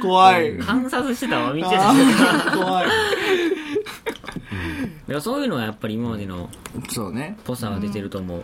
[0.02, 0.58] 怖い。
[0.60, 1.90] 観察してたわ見てた。
[1.90, 2.86] あだー怖い。
[2.86, 2.92] か
[5.14, 6.50] らそういうのはやっぱり今までの
[6.90, 7.38] そうね。
[7.44, 8.44] ぽさが出てると思う、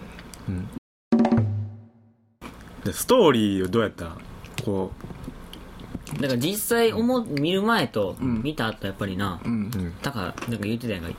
[2.85, 4.11] でストーリーをどうやった
[4.63, 4.91] こ
[6.19, 8.41] だから実際思う見る前とん。
[8.43, 9.71] 見た後やっぱりな、うん。
[9.73, 11.09] う、うん、だからなんか言ってたやんか。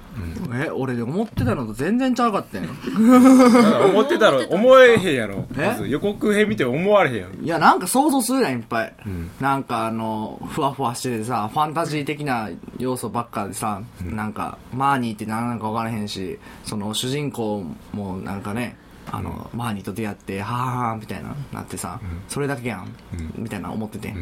[0.55, 5.47] え俺で思ってたのと全然ちゃうかったんよなんか思ってたろ思えへんやろ。
[5.57, 5.67] え？
[5.69, 5.89] まず。
[5.89, 7.35] 予告編見て思われへんやろ。
[7.43, 9.31] いやなんか想像するやんいっぱい、ん。
[9.41, 18.77] なんかあのふわふわしててさファンタジー的な要素ばっかでさ、なんかマーニーって何なのか分からへんしその主人公もなんかね
[19.11, 22.95] あの、マーニーと出会ってはーはーみたいななってさ、それだけやん、
[23.37, 24.15] みたいな思ってて、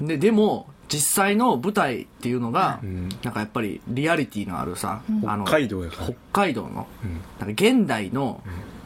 [0.00, 3.08] ででも実際の舞台っていうのが、ん。
[3.22, 6.04] なんかやっぱりリアリティのあるさ、あの北海道やから。
[6.06, 7.20] 北海道の、うん。
[7.38, 8.42] なんか現代の、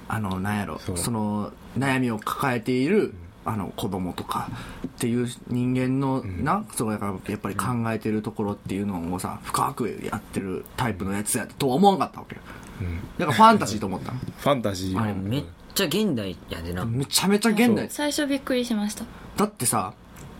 [0.06, 3.14] あのなんやろその悩みを抱えている、
[3.46, 4.50] あの子供とか
[4.86, 12.42] っていう人間の、なそうやからやっぱり考えてるところっていうのをさ深くやってるタイプのやつやとは思わんかったわけよ
[12.80, 13.00] うん。
[13.18, 14.12] だからファンタジーと思った？
[14.12, 15.00] のファンタジー。
[15.00, 17.88] あれめっちゃ現代やでな、めちゃめちゃ現代。
[17.90, 19.04] 最初びっくりしました。
[19.36, 19.92] だってさ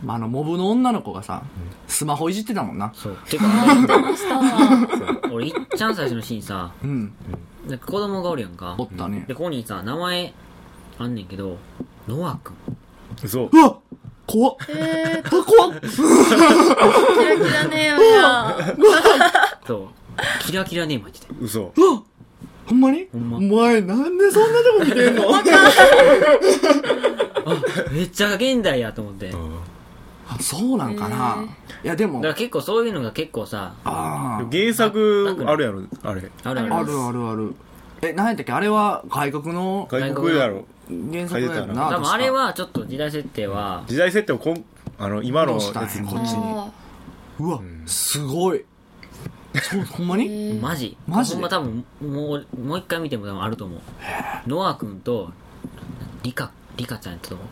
[0.07, 1.43] あのモブの女の子がさ
[1.89, 2.93] スマホいじってたもんな。
[2.95, 3.17] そう。
[3.29, 3.65] てかま
[4.17, 7.13] した俺いっちゃん最初のシーンさうん。
[7.67, 8.75] なんか子供がおるやんか。
[8.79, 9.25] おったね。
[9.27, 10.35] でここにさ名前
[10.99, 11.57] あんねんけど
[12.07, 12.55] ノア君。
[13.29, 13.51] そう。
[13.53, 13.79] うわ
[14.27, 14.57] 怖っ！
[14.71, 15.81] えー、あ 怖っ！
[15.81, 18.57] キラキラネームや
[19.67, 19.89] そう。
[20.47, 21.73] キラキラネーム入ってて嘘。
[21.77, 22.03] うわ
[22.67, 23.09] ほんまに？
[23.15, 25.25] お前なんでそんなとこ見てんの？
[25.35, 25.43] あ
[27.93, 29.33] めっちゃ現代やと思って。
[30.27, 31.45] あそうなんかな、
[31.85, 32.23] いやでも。
[32.23, 35.83] ら結構そういうのが結構さ原作あるやろ？
[36.03, 36.31] あれ。
[36.43, 36.75] あるある。
[36.75, 37.29] あるある。
[37.29, 37.55] ある
[38.01, 38.53] え何やったっけ？
[38.53, 40.65] あれは外国の外国やろ。
[40.89, 41.91] 原作のやな。
[41.91, 44.65] 多分あれはちょっと時代設定は時代設定をこん
[44.99, 46.11] あの今のやつどうしたんや？
[46.11, 46.39] こっちに。
[46.43, 46.71] あ
[47.41, 48.65] うわ、すごい
[49.63, 50.97] そうほんまに、マジ。
[51.07, 51.31] マジ？
[51.31, 53.81] でほんま多分もうもう一回見ても多分あると思う。
[54.47, 55.31] ノア君と
[56.23, 57.49] リカリカちゃんやったと思う。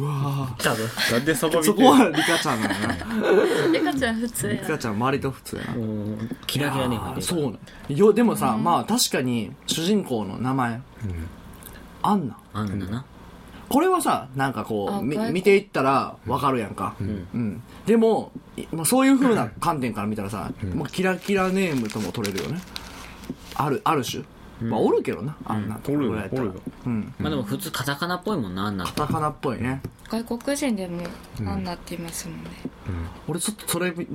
[0.00, 0.88] うわ多分。
[1.10, 2.96] なんでそこ見てそこはリカちゃんなんやな。
[3.72, 5.74] リカちゃん普通やリカちゃん割と普通やな。
[5.74, 7.26] もうキラキラネーム入ってる。
[7.26, 7.58] そうなん。
[7.96, 10.80] よでもさ、まあ確かに主人公の名前、
[12.02, 12.28] あん。
[12.28, 13.04] なあんなな
[13.72, 17.62] これはさなんかこう見ていったらわかるやんか、うん。
[17.86, 22.60] でもいまあそういう風な観点から見たらさ、もうキラキラネームとも取れるよね。
[23.54, 24.24] あるある種、
[24.60, 26.50] まあおるけどなあんなおるよぐらいやったら。
[26.86, 27.14] うん。
[27.18, 29.80] まあでも普通カタカナっぽいもんなあんなカタカナっぽいね
[30.12, 31.02] 外国人でも
[31.46, 32.50] あんなって言いますもんね、
[33.26, 34.06] 俺ちょっとそれ見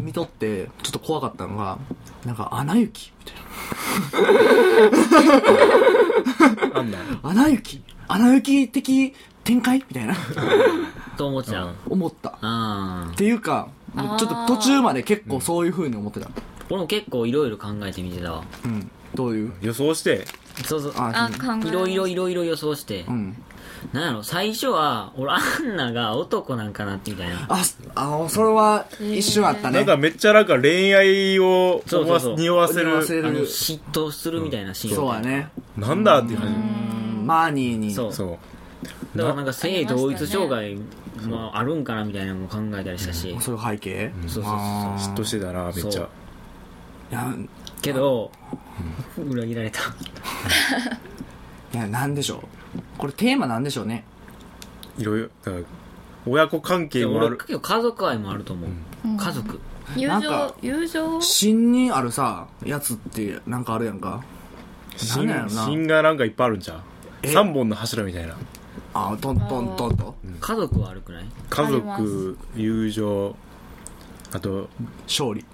[0.00, 1.76] 見とってちょっと怖かったのが
[2.24, 3.32] なんか「アナ雪」みた
[6.80, 6.82] いな。
[6.84, 10.14] な「アナ雪」「アナ雪的展開?」みたいな。
[11.16, 12.30] と思っちゃう思った。
[13.12, 16.28] っていうかちょっと途中まで結構そういう風に思ってた。
[16.70, 18.44] 俺も結構いろいろ考えてみてたわ。
[18.64, 18.88] うん。
[19.14, 19.52] どういう？
[19.62, 20.26] 予想して。
[20.64, 20.92] そうそう。
[20.96, 22.06] ああ考えいろいろ。
[22.08, 23.04] いろいろ予想して。
[23.08, 23.36] うん
[23.92, 27.46] なんやろ最初は俺アンナが男なんかなってみたいな。
[27.48, 27.62] あ
[27.94, 29.78] あのそれは一瞬あったね。
[29.78, 32.36] なんかめっちゃなんか恋愛をそうそうそう。
[32.36, 33.28] 匂わせる匂わせる。
[33.28, 35.48] あの嫉妬するみたいなシーンそうやね。
[35.76, 37.26] なんだっていう感うん。
[37.26, 37.92] マーニーに。
[37.92, 38.10] そう。
[38.10, 39.18] じそう。
[39.18, 40.76] だからなんか性同一障害
[41.28, 44.10] もあるんかなみたいなのも考えたりしたし、そういう背景？
[44.22, 45.14] そうそうそうあー。
[45.14, 45.90] 嫉妬してたなめっちゃ。
[45.92, 46.08] そう
[47.12, 47.32] いや
[47.80, 48.32] けど、
[49.18, 49.80] 裏切られた。
[51.72, 52.40] いやなんでしょう
[52.98, 54.04] これテーマなんでしょうね。
[54.98, 55.64] いろいろだから
[56.26, 57.36] 親子関係もある。
[57.36, 58.70] 家族愛もあると思う、
[59.04, 59.16] うん。
[59.16, 59.60] 家族。
[59.96, 61.20] 友なんか情友情？
[61.20, 64.22] 芯にあるさやつってなんかあるやんか。
[65.16, 65.64] なんなんやろな。
[65.66, 66.80] 芯がなんかいっぱいあるんちゃう？
[67.22, 68.36] え？3本の柱みたいな。
[68.94, 71.26] あトントントンと家族は悪くない？
[71.50, 73.36] 家ありま族友情
[74.32, 74.68] あと
[75.06, 75.44] 勝利。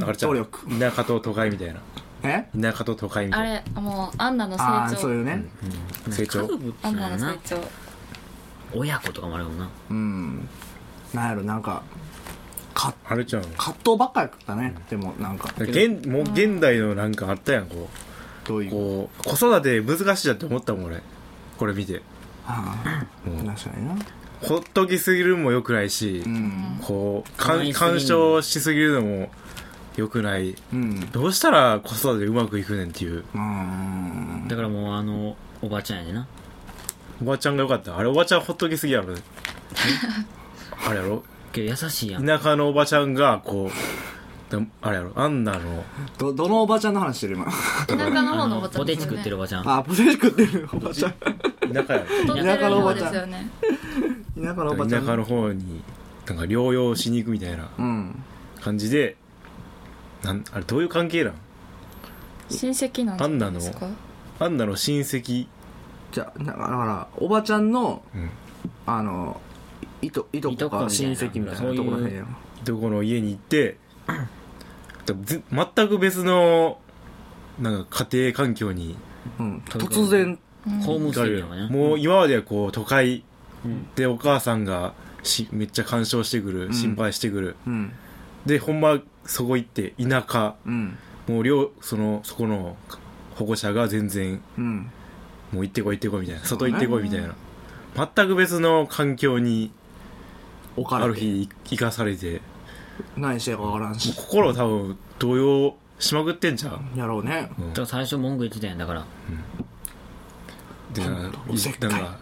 [0.00, 0.30] あれちゃう。
[0.30, 0.78] 努力。
[0.78, 1.80] 田舎と都会みたいな
[2.24, 2.48] え？
[2.60, 3.48] 田舎と都会みあたい。
[3.48, 5.44] なれもうアンナの成ああ長そういうね
[6.10, 6.42] 成長？
[6.42, 7.60] 家族ってアンナの成長
[8.74, 9.68] 親子とかもあるもんな。
[9.90, 10.48] うん。
[11.12, 11.82] なんやろなんか
[12.74, 13.42] かあれちゃう？
[13.56, 14.74] 葛藤ばっかりだったね。
[14.88, 15.52] でもなんか。
[15.58, 18.48] 現もう現代のなんかあったやんこう。
[18.48, 18.70] どういう？
[18.70, 21.02] こう子育て難しいだって思ったもん俺。
[21.58, 22.02] これ見て。
[22.46, 23.48] あうん。
[23.50, 23.94] あ確かにな。
[24.40, 26.80] ほっときすぎるのも良くないし、うん。
[26.82, 27.78] こうかん可愛すぎる。
[27.78, 29.30] 干渉しすぎるのも
[29.96, 30.54] 良くない。
[30.72, 31.10] うん。
[31.12, 33.24] どうしたら子育てうまくいくねんっていう。
[33.34, 34.46] うん。
[34.48, 36.26] だからもうあのおばちゃんやでな。
[37.20, 37.96] おばちゃんが良かった。
[37.98, 39.14] あれおばちゃんほっときすぎやろ
[40.88, 41.22] あれやろ。
[41.52, 42.26] けど優しいやん。
[42.26, 45.12] 田舎のおばちゃんがこうだあれやろ。
[45.14, 45.84] アンナの。
[46.18, 47.46] どどのおばちゃんの話してる今？
[47.86, 49.68] 田舎の方のおばちゃんポテチ食ってるおばちゃん。
[49.70, 51.12] あポテチ食ってるおばちゃん。
[51.12, 52.04] 田舎や
[52.44, 53.12] 田舎のおばちゃん。
[53.12, 53.50] ですよね。
[54.36, 55.02] 田舎のおばちゃん。
[55.02, 55.82] 田舎の方に
[56.26, 58.22] なんか療養しに行くみたいなうん。
[58.60, 59.16] 感じで
[60.22, 61.34] なんあれどういう関係なん？
[62.48, 63.88] 親戚なんじゃないですか？
[64.38, 64.76] アンナの？
[64.76, 65.46] 親戚。
[66.12, 68.30] じゃあだからだからおばちゃんのうん。
[68.86, 69.40] あの
[70.00, 70.90] いといとこかいとこみたいな。
[70.90, 72.36] 親戚みたいなところらへんやん。
[72.64, 73.78] どこの家に行って
[75.24, 76.78] ぜ全く別の
[77.60, 78.96] なんか家庭環境に
[79.38, 79.62] うん。
[79.66, 80.38] 突然。
[80.84, 83.24] ホームステイもう今まではこう都会
[83.64, 83.86] うん。
[83.94, 86.72] でお母さんがしめっちゃ干渉してくる、ん。
[86.72, 87.56] 心配してくる。
[87.66, 87.92] うん。
[88.46, 90.54] でほんまそこ行って田舎。
[90.66, 90.98] うん。
[91.28, 92.76] もう両そのそこの
[93.36, 94.90] 保護者が全然うん。
[95.52, 97.34] もう行ってこい行ってこいみたいな外行ってこいみたいな。
[97.94, 99.70] 全く別の環境に
[100.76, 101.20] あ置かれて。
[101.20, 102.40] る日生かされて。
[103.16, 104.14] 何してるかわからんし。
[104.14, 107.50] 心多分動揺しまくってんじゃんやろうね。
[107.58, 109.04] だから最初文句言ってたやんだから。
[110.92, 112.18] でなおせっかいなんか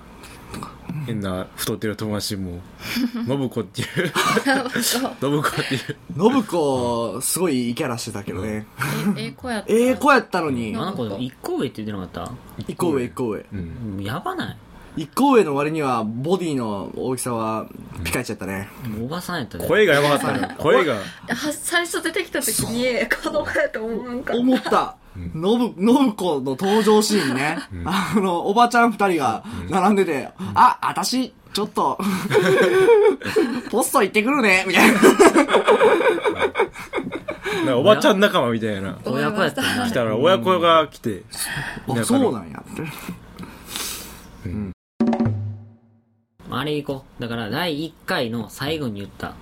[1.07, 2.61] 変な太ってる友達も
[3.27, 4.83] 信子っていう。
[4.83, 5.97] 信子っていう。
[6.19, 8.67] 信子すごいいいキャラしてたけどね。
[9.17, 10.75] えええ子やったええ子やったのに。
[10.77, 12.33] あの子でも1個上って言ってなかった？
[12.59, 13.45] 一個上一個上。
[13.53, 14.03] うん。
[14.03, 14.57] やばない？
[14.97, 17.67] 一個上の割にはボディの大きさは
[18.05, 18.69] ピカイチやったね。
[18.89, 20.55] もうおばさんやったで声がやばかったね。
[20.59, 20.95] 声が。
[20.95, 21.01] は
[21.53, 24.97] 最初出てきた時に子供やと思うんか思った。
[25.17, 31.99] 信信子の登場シーンね、あのおばちゃん二人が並んでて「あ私ちょっと
[33.71, 35.01] ポスト行ってくるね」みたいな。
[37.61, 38.97] なんかおばちゃん仲間みたいな。
[39.05, 41.25] 親子やったな来たら親子が来て
[41.89, 42.83] あそうなんやって
[46.51, 47.23] あれ行こう。
[47.23, 49.35] だから第1回の最後に言った。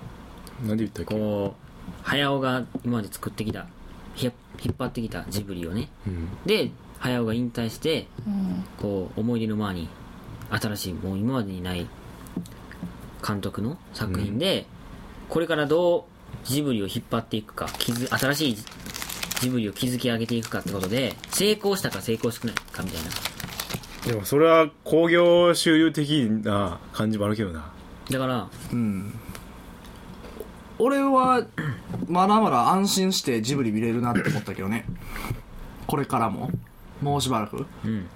[0.63, 1.15] 何で言ったっけ？
[1.15, 3.67] こう早尾が今まで作ってきた
[4.15, 4.31] ひ
[4.63, 5.89] 引っ張ってきたジブリをね。
[6.07, 6.29] うん。
[6.47, 8.65] で早尾が引退してうん。
[8.79, 9.89] こう思い出の前に
[10.51, 11.87] 新しいもう今までにない
[13.27, 14.67] 監督の作品で、
[15.29, 16.07] これからど
[16.45, 18.57] うジブリを引っ張っていくか築新しい
[19.41, 23.11] ジブリを築き上げていくかってことで成功したか成功してないかみたいな
[24.07, 27.71] でもそれは興行収入的な感じもあるけどな。
[28.11, 29.13] だからうん。
[30.79, 31.45] 俺は
[32.07, 34.85] まだまだ安心してジブリ見れるなって思ったけどね。
[35.87, 36.51] これからも。
[37.03, 37.67] もうしばらく。
[37.85, 38.07] うん。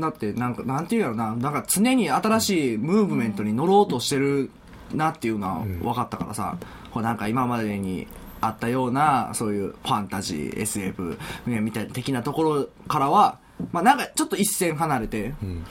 [0.00, 1.34] だってなんかなんていうやろな。
[1.36, 4.50] なんか常に新しいムーブメントに乗ろうとしてる
[4.92, 6.56] なっていうのは分かったからさ、
[6.90, 8.06] こうなんか今までに
[8.40, 13.38] あったようなそういうファンタジー SF ねみたいな的なところからは
[13.72, 15.64] まあなんかちょっと一線離れて、ん。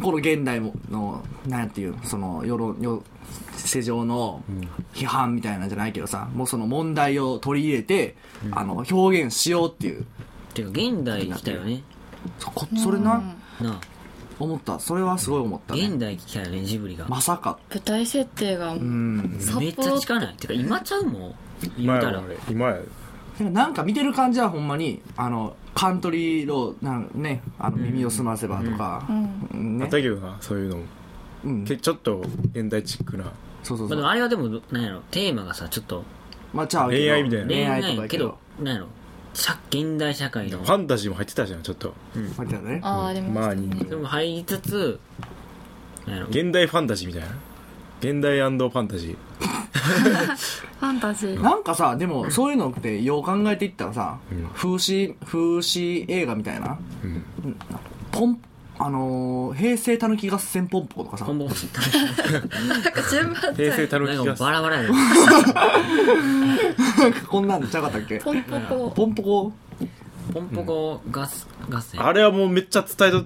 [0.00, 3.02] この現代のなんていうその世論世
[3.54, 4.42] 世上の
[4.94, 8.16] 批判みたいなんじゃないけどさもうその問題を取り入れて、
[8.52, 10.06] あの表現しようっていう。
[10.54, 11.82] ていうか現代来たよね。
[12.38, 13.22] そこそれな、
[13.60, 13.78] な
[14.38, 14.78] 思った。
[14.80, 17.06] それはすごい思った、ね、あ現代来たよねジブリが。
[17.06, 17.58] まさか。
[17.70, 19.38] 舞台設定がうん。
[19.58, 20.36] めっちゃ近ない？
[20.36, 21.34] てか今ちゃうもん？
[21.60, 22.12] 言今うたら。
[22.14, 22.38] や俺。
[22.48, 22.78] 今や
[23.40, 29.78] なんか見てる感じはほんまにあのカントリーローなんねあの耳を澄ませばとか、うん。
[29.78, 29.84] ね。
[29.84, 30.82] あったけどなそういうのも。
[31.44, 33.24] うん、けちょっと現代チックな。
[33.24, 33.88] まあ、でそうそう。
[33.88, 36.04] そうもあれはでもなんやろテーマがさちょっと
[36.52, 37.46] まあちゃう恋愛みたいな。
[37.46, 38.86] 恋恋愛とかやけどなんやろ
[39.34, 40.58] 社現代社会の。
[40.58, 41.92] ファンタジーも入ってたじゃんちょっと。
[42.38, 42.80] まあけどね。
[42.82, 43.84] ああありまあね。
[43.84, 45.00] でも入りつつ
[46.06, 46.28] なんやろ。
[46.28, 47.28] 現代ファンタジーみたいな
[48.04, 48.50] 現代ファ
[48.82, 49.14] ンタジー。
[49.14, 51.40] ファンタジー。
[51.42, 54.44] なんかさでもそういうのってよう考えていったらさ、うん。
[54.48, 57.24] 風刺風刺映画みたいなうん。
[58.12, 58.38] ポン
[58.76, 61.24] あのー、平成たぬき合戦ポンポコとかさ。
[61.24, 61.48] ポンポン。
[62.68, 64.94] なんか順番平成たぬきなんがかバラバラやね。
[67.26, 68.18] こんなんでちゃうかったっけ？
[68.18, 68.90] ポンポコ。
[68.90, 69.52] ポンポコ？
[70.34, 71.26] ポンポコ合
[71.70, 72.04] 合戦。
[72.04, 73.24] あれはもうめっちゃ伝えと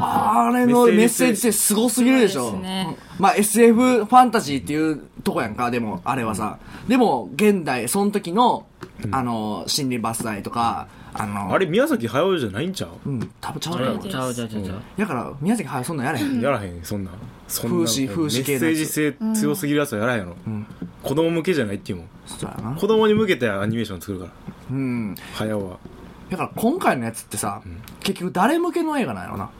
[0.00, 2.52] あれのメッセージ性すごすぎるでしょ。
[2.58, 2.96] ね。
[3.18, 8.66] まあ SF ファンタジーっていうとこやんかでもあれはさ、でも現代その時の
[9.10, 13.08] あの森林伐採とかあのあれ宮崎駿じゃないんちゃう？
[13.08, 13.30] うん。
[13.40, 14.82] 多分ちゃうちゃうやろちゃうちゃうちゃうちゃう。
[14.98, 16.40] だから宮崎駿そんなんやれへん。
[16.40, 17.14] やらへんそんなん。
[17.48, 20.66] そんな風刺メ風刺系ッセージ性強すぎるやつはやらへんやろ、ん。
[21.02, 22.08] 子供向けじゃないっていうもん。
[22.26, 22.76] そうやな。
[22.76, 24.30] 子供に向けてアニメーション作るから。
[24.70, 25.14] うん。
[25.34, 25.78] 駿は
[26.30, 27.62] だから今回のやつってさ、
[28.00, 29.50] 結局誰向けの映画なんやろな。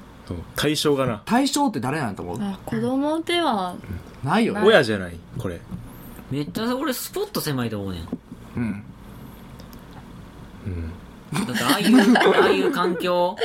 [0.57, 1.23] 対象がな。
[1.25, 2.39] 対象って誰なんやと思う？
[2.41, 3.75] あ子供では
[4.23, 4.61] ないよね。
[4.63, 5.61] 親じゃないこれ。
[6.31, 8.09] めっちゃ俺スポット狭いと思うねん。
[8.57, 8.85] うん。
[10.67, 11.47] うん。
[11.47, 13.37] だってああいう ああいう環境。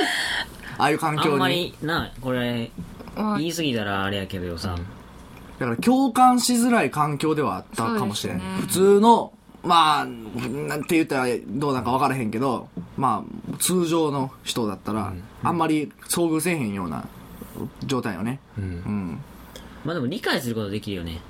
[0.76, 1.32] ああいう環境に。
[1.32, 2.70] あんまりなこれ
[3.16, 4.76] まあ言い過ぎたらあれやけどさ、
[5.58, 8.44] だから共感しづらい環境ではあったかもしれん、ね。
[8.60, 9.32] 普通の
[9.64, 17.06] まあなんて言ったらどうなんか分からへんけどまあ通常の人だったら、あんまり遭遇せえへんような
[17.84, 18.40] 状態よね。
[18.58, 18.64] うん。
[18.64, 19.20] うん。
[19.84, 21.20] まあでも理解することできるよね。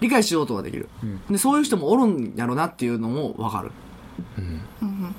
[0.00, 1.32] 理解しようとはできる、ん。
[1.32, 3.70] でそういう人もおるんやろなっていうのも分かる。
[4.38, 4.60] うん。
[4.82, 5.14] うん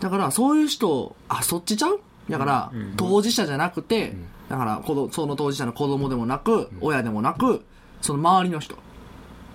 [0.00, 2.00] だからそういう人あそっちちゃう？
[2.30, 2.94] だから、うん。
[2.96, 4.14] 当事者じゃなくて、
[4.48, 7.64] だからその当事者の子供でもなく、親でもなく
[8.00, 8.76] その周りの人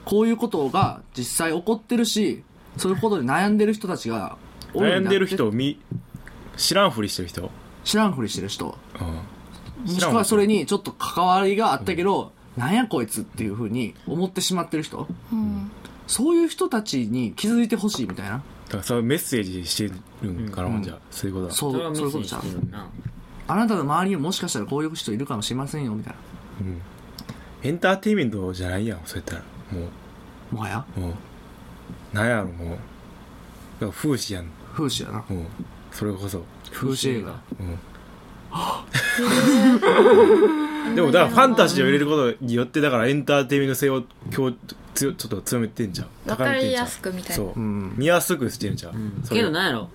[0.05, 2.43] こういうことが実際起こってるし
[2.77, 4.37] そういうことで悩んでる人たちが
[4.73, 5.79] 多い悩んでる人を見
[6.57, 7.49] 知らんふりしてる人？
[7.83, 8.77] 知らんふりしてる人。
[8.99, 9.93] うん。
[9.93, 15.07] もしくはそれにちょっと関わりがあったけど、なんやこいつっていうふうに思ってしまってる人。
[15.31, 15.69] うん。
[16.07, 18.41] そういう人たちに気づいてほしいみたいな。
[18.65, 21.53] だからそういうメッセージしてるんかな、うんじゃあそういうことだ。
[21.53, 22.41] そうそういうことちゃ
[23.47, 26.15] あなたの周りにももしかしたらこういう人いるかもしれませんよみたい
[26.61, 26.81] うん。
[27.63, 29.89] エンターテインメントじゃないやんそうやったらもな
[30.51, 30.85] もはや？
[30.97, 31.13] うもう。
[32.13, 32.69] なんやろもう。
[32.69, 32.79] だか
[33.81, 34.49] ら風刺やん。
[34.73, 35.25] 風刺やな。
[35.35, 35.45] もう。
[35.91, 36.43] それこそ。
[36.71, 37.39] 風刺映画。
[37.59, 37.77] うん。
[40.95, 44.57] でもだからファンタジーを入れることによってだからエンターテインメント性を今日
[44.93, 47.93] つよちょっと強めてんじゃんわかりや高めてんじゃんすくみたいなそう、うん。
[47.97, 49.21] 見やすくしてんじゃん、うん。
[49.25, 49.89] それけどなんやろ？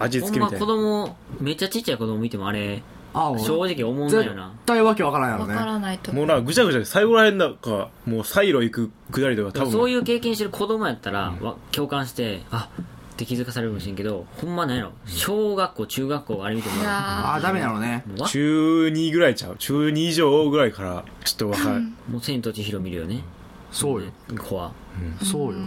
[0.00, 0.66] 味付けみたいな。
[0.66, 2.82] 供めっちゃちっちゃい子供見てもあれ
[3.14, 4.52] あ正直思うんだ絶よな。
[4.64, 5.54] 対わけわからんやろね。
[5.54, 6.12] わからないと。
[6.12, 9.72] も思ううなぐちゃぐちゃで最後らへんなんかもうサイロ行くくだりとか多分。
[9.72, 12.70] そういう経験してる子供やったら、わ共感してあ
[13.12, 14.92] って気づかされるかもしれんけどほんまなんやろ。
[15.06, 18.04] 小学校中学校あれ見てもいやああダメなのね。
[18.06, 19.56] もうわ中2ぐらいちゃう。
[19.58, 23.22] 中2以上ぐらいからちょっとわかる、もう千と千尋見るよね。
[23.70, 24.10] そうよ。
[24.38, 24.72] 子は
[25.22, 25.58] そうよ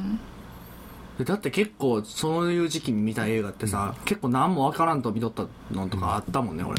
[1.18, 6.76] でだって結構そういう時期に見た映画ってさ、結構何もわからんと見とったのとかあったもんね、俺、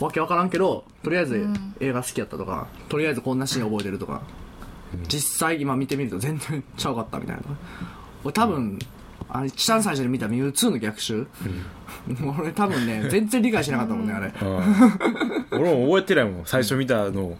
[0.00, 1.46] わけわからんけどとりあえず
[1.80, 4.22] 映画好きやったとかとりあえずこんなシーン覚えてるとか、
[5.08, 7.42] 実際今見てみると 全然ちゃうかったみたいな。
[8.24, 8.78] 俺多分、
[9.28, 11.26] あれ一番最初に見たミュウツーの逆襲、
[12.38, 14.44] 俺多分ね全然理解しなかったもんねあれ、う
[15.56, 15.60] ん。
[15.60, 16.42] 俺も覚えてないもん。
[16.44, 17.36] 最初見たの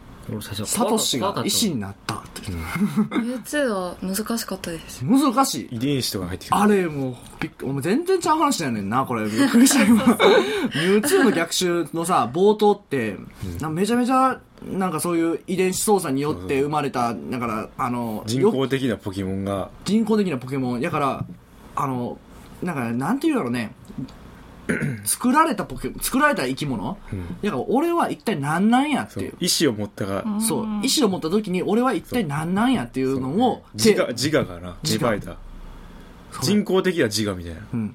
[0.64, 5.04] サトシが医師になったって言って U2 は難しかったです。
[5.04, 5.76] 難しい。
[5.76, 7.16] 遺伝子とか入ってあれもう
[7.64, 9.28] お前全然ちゃう話だよねんなこれ。
[9.28, 13.16] びっくりした今ミュウツーの逆襲のさ冒頭って、
[13.70, 19.70] めちゃめちゃなんかそういう遺伝子操作によって生まれただからあの人よ工的なポケモンが。
[19.84, 20.80] 人工的なポケモン。
[20.80, 21.24] やから
[21.74, 22.18] あの
[22.62, 23.74] なんかなんていうだろうね
[25.04, 26.98] 作られたポケ作られた生き物、
[27.42, 29.34] だから俺は一体何なんやっていう。
[29.40, 30.24] 意志を持ったが。
[30.40, 30.66] そう。
[30.82, 34.68] 意志を持った時に俺は一体何なんやっていうのを自て我自我がな。
[34.68, 35.36] 芽自我生えた
[36.42, 37.60] 人工的な自我みたいな。
[37.72, 37.94] うん。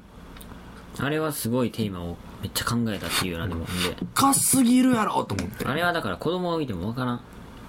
[0.99, 3.71] あれはすごいテーマをめっちゃ考えたっていうようなでもんで。
[4.13, 5.65] 深すぎるやろと思って。
[5.65, 7.21] あれはだから子供が見てもわからん。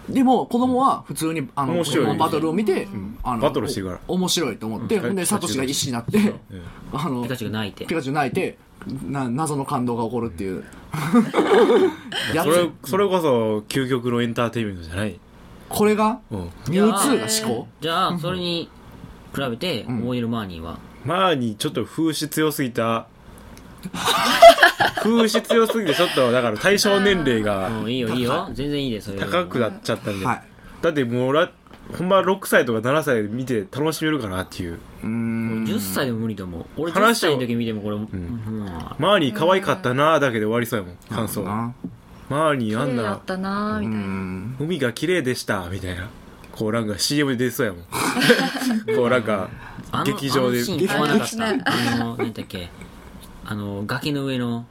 [0.09, 1.85] でも子供は普通にあの
[2.17, 2.89] バトルを見て、
[3.23, 4.01] あのバトルしてるから。
[4.09, 5.03] お面白いと思って、うん。
[5.03, 6.35] ほんでサトシが医師になって、
[6.93, 7.85] あのピカチュウが泣いて。
[7.85, 8.57] ピカチュウ泣いて
[9.07, 10.65] な謎の感動が起こるっていう。
[12.35, 15.19] やそれつそれこそ究極のエンターテインメントじゃない？
[15.69, 16.19] これが？
[16.31, 16.39] うん。
[16.69, 18.69] ミュウツーが思考じゃあそれに
[19.35, 20.79] 比べて、モーエル・マーニーは？
[21.05, 23.07] マーニーちょっと風刺強すぎた。
[25.03, 28.49] 風刺強すぎてちょっとだから対象年齢がうんいいよいいよ。
[28.53, 30.43] 全然いいでそれ高くなっちゃったんで、はい。
[30.83, 31.51] だってもう俺は
[31.97, 34.75] ほんま6歳とか7歳で見て楽しめるかなっていう。
[35.03, 35.65] うーん。
[35.65, 38.67] 10歳でも無理と思う俺10話を歳の時見てもこれ、うん。
[38.99, 41.43] マーニー可愛かったなーだけで終わりそうやもん感想。
[41.45, 41.75] な
[42.29, 43.15] マーニーあんな。
[43.17, 44.57] ったなーみうたいな、ん。
[44.61, 46.09] 海が綺麗でしたみたいな。
[46.53, 47.83] こうなんか CM で出そうやもん。
[48.97, 49.49] こうなんか
[50.05, 50.61] 劇場で。
[50.63, 50.99] あの劇た。
[50.99, 52.69] 場あの何だっけ。
[53.47, 54.67] あの崖の上の。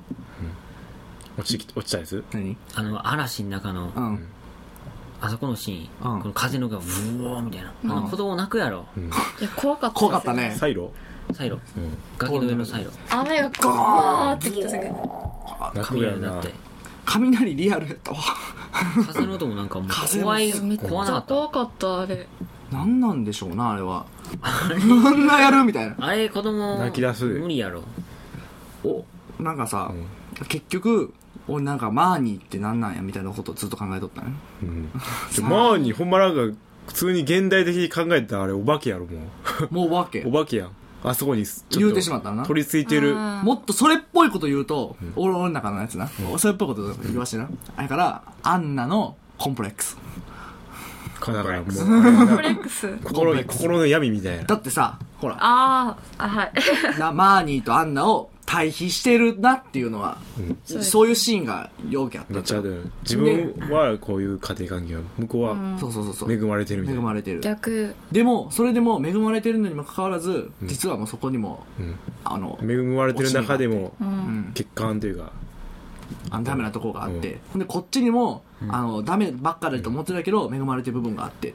[1.39, 2.23] 落ち落ちたやつ？
[2.31, 3.91] 何あの嵐の中の。
[3.95, 4.27] うん
[5.19, 6.21] あそこのシーン、うん。
[6.21, 8.85] この風のがブワーみたいな、あの子供泣くやろ。
[9.39, 9.99] いや怖かった。
[9.99, 10.55] 怖かったね。
[10.57, 10.91] サイロ
[11.33, 11.59] サイロ。
[12.17, 12.91] 崖の上のサイロ。
[13.09, 16.29] 雨がゴーってきた瞬間泣くやろな。
[16.29, 16.53] 雷だって
[17.05, 18.17] 雷リアルやったわ。
[19.07, 21.27] 風の音もなんかもう風も怖いめっちゃ怖なかった。
[21.27, 22.27] 怖かったあれ。
[22.71, 24.05] 何なんでしょうなあれは。
[24.69, 25.95] こんなやるみたいな。
[25.99, 27.83] あれ子供泣き出す無理やろ。
[28.83, 29.03] お
[29.41, 29.91] なんかさ、
[30.47, 31.13] 結局
[31.47, 34.33] 俺なんかマーニーってなんなんやみたいなことをずっと考えとったね
[34.63, 34.91] うん。
[34.91, 39.19] でマーニーほんまなんか普通に現代的に考えたらあれお化けやろも
[39.69, 40.21] もうわけ。
[40.21, 40.71] うお化けやん。
[41.03, 42.45] あそこに言うてしまったな。
[42.45, 43.15] 取り付いてる。
[43.15, 49.97] もっとそれっぽいこと言うと、俺俺の中のやつな、それっぽいこと言わしてなだからアンナのコンプレックス。
[51.19, 51.71] だからもうコ
[52.33, 52.97] ンプレックス。
[53.03, 54.43] 心心の闇みたいな。
[54.43, 55.37] だってさほら。
[55.39, 56.51] あーあはい。
[56.99, 60.17] なマーニーとアンナを対比してるなっていうのは、
[60.63, 66.31] そうですそういうシーンがよくあっためっちゃある自分はこういう家庭環境向こうはそうそうそうそう。
[66.31, 67.01] 恵まれてるみたいな。
[67.01, 67.41] 恵まれてる。
[67.41, 67.93] 逆。
[68.09, 71.93] でもそれでも恵まれてるのにもかかわらず、実はもうそこにも、ん。
[72.23, 74.53] あの恵まれてる中でもうん。
[74.55, 75.33] 欠陥というか。
[76.29, 81.53] あのダメなとこがあって、ほんでこっちにも、あのダメばっかりだと思ってたけど恵まれてる部分があって、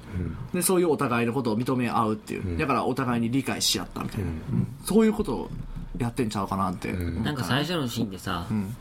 [0.53, 4.67] でそういうお互いのことを認め合うっていう、だからお互いに理解し合ったみたいな、うん。
[4.85, 5.51] そういうことを
[5.99, 7.23] やってんちゃうかなって、ん。
[7.23, 8.75] なんか最初のシーンでさ、ん。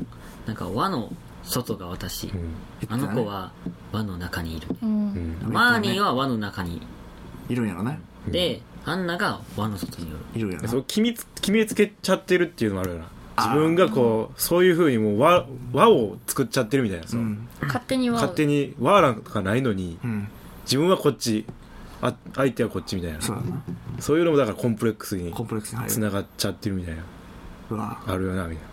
[0.46, 1.12] なんか輪の
[1.44, 2.32] 外が私、
[2.90, 3.52] あの子は
[3.92, 5.38] 輪の中にいる、うん。
[5.44, 6.82] マーニーは輪の中に
[7.50, 8.00] いるんやろね。
[8.28, 10.18] で、アンナが輪の外にいる。
[10.36, 13.06] いるんやろそう決めつ決めつけちゃってるっていうのもあるよな。
[13.38, 17.48] 自分がこうそういうふうにもう輪輪を作っちゃってるみたいなさ、うん。
[17.62, 20.28] 勝手には勝手に輪なんかないのにうん。
[20.64, 21.46] 自分はこっち
[22.02, 23.22] あ相手はこっちみたいな。
[23.22, 23.62] そうやな。
[24.00, 25.92] そういうのもだからコンプレックスにコンプレックスに入る。
[25.92, 27.04] つながっちゃってるみたいな。
[27.70, 28.02] うわ。
[28.08, 28.66] あるよなみたい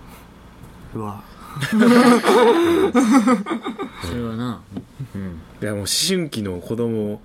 [0.94, 1.00] な。
[1.00, 1.22] うわ。
[1.70, 1.76] そ
[4.14, 4.62] れはな。
[5.14, 5.40] うん。
[5.60, 7.20] いやもう思春期の子供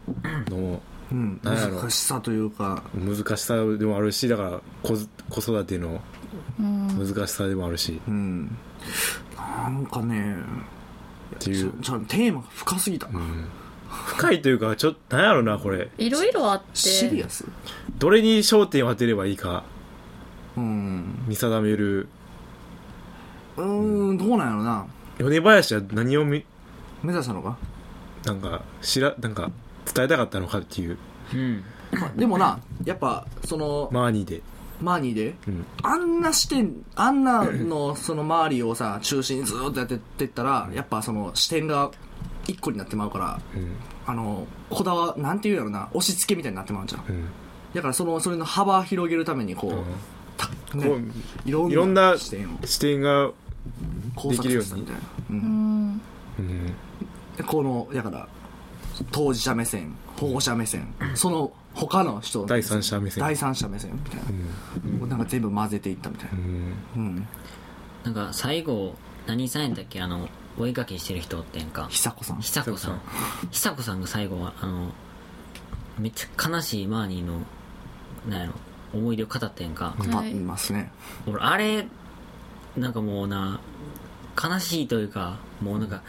[0.50, 0.82] の
[1.12, 1.40] うん。
[1.44, 1.76] なんやろ。
[1.80, 2.84] 難しさというか。
[2.94, 4.98] 難しさでもあるしだから子
[5.30, 6.02] 子育ての
[6.60, 6.88] うん。
[6.88, 8.02] 難しさでもあるし。
[8.08, 8.58] うん。
[9.38, 10.36] なんかね
[11.36, 11.72] っていう。
[11.82, 13.08] ちょテーマが深すぎた。
[13.08, 13.20] な、
[13.94, 15.90] 深いというかちょっとなんやろなこれ。
[15.98, 16.66] いろいろあって。
[16.74, 17.46] シリアス？
[18.00, 19.64] どれに焦点を当てればいいか。
[20.58, 21.24] うん。
[21.28, 22.08] 見定める。
[23.58, 24.88] うーんどうなんやろな。
[25.20, 26.44] 米林は何をみ
[27.04, 27.58] 目指したのか？
[28.26, 29.52] なんか知らなんか
[29.94, 30.98] 伝えたかったのかっていう。
[31.34, 31.64] うん。
[31.92, 34.42] まあでもなやっぱそのマーニーで、
[34.82, 35.36] マーニーで？
[35.48, 41.92] うん、あんな視点あんなのその周りをさ中心にずーっとやってってったらやっぱその視点が
[42.48, 43.76] 一個になってまうからうん。
[44.06, 47.26] あのこだわなんていうんやろな押し付けみたいになってまうんじゃんうん。
[47.74, 49.74] だからそのそれの幅広げるためにこう、
[50.38, 53.32] たねこういろんいろんな視点を視点が、
[54.16, 55.40] 交錯させたみたいな、う、うん。
[55.40, 56.02] ん
[56.38, 56.68] うん、
[57.38, 58.28] でこのだから
[59.12, 63.24] 当事者目線保護者目線その他の人の第三者目線。
[63.24, 64.22] 第三者目線みたい
[65.00, 66.38] な、なんか全部混ぜていったみたいな。
[66.38, 67.02] うん。
[67.06, 67.28] うん。
[68.04, 68.94] なんか最後
[69.26, 70.02] 何さんやったっけ？
[70.02, 71.88] あの追いかけしてる人ってんか。
[71.90, 72.42] 久子さん。
[72.42, 73.02] 久子さん。
[73.52, 74.92] 久子さんが最後はあの
[75.98, 77.40] めっちゃ悲しいマーニーの
[78.28, 78.54] なんやろ
[78.94, 80.92] 思い出を語ってんか、語りますね、
[81.28, 81.88] 俺あれ
[82.78, 83.60] なんかもうな
[84.42, 86.02] 悲しいというかもうなんか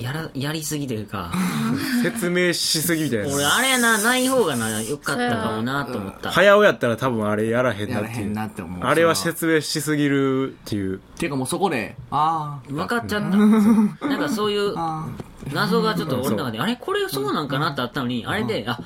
[0.00, 1.32] やらやりすぎというか。
[2.02, 3.34] 説明しすぎみたいな。
[3.34, 6.30] 俺あれなない方がなよかったかもなと思った。
[6.30, 8.32] 早尾やったら多分あれやらへんなっていう。
[8.32, 8.84] なって思う。
[8.84, 10.96] あれは説明しすぎるっていう。
[10.96, 12.74] っていうかもうそこであー。
[12.74, 13.36] 分かっちゃった。
[13.36, 15.08] なんかそういうあ
[15.52, 18.78] 謎がちょっと俺の中であれこれそうなんかなってあったのにあれであ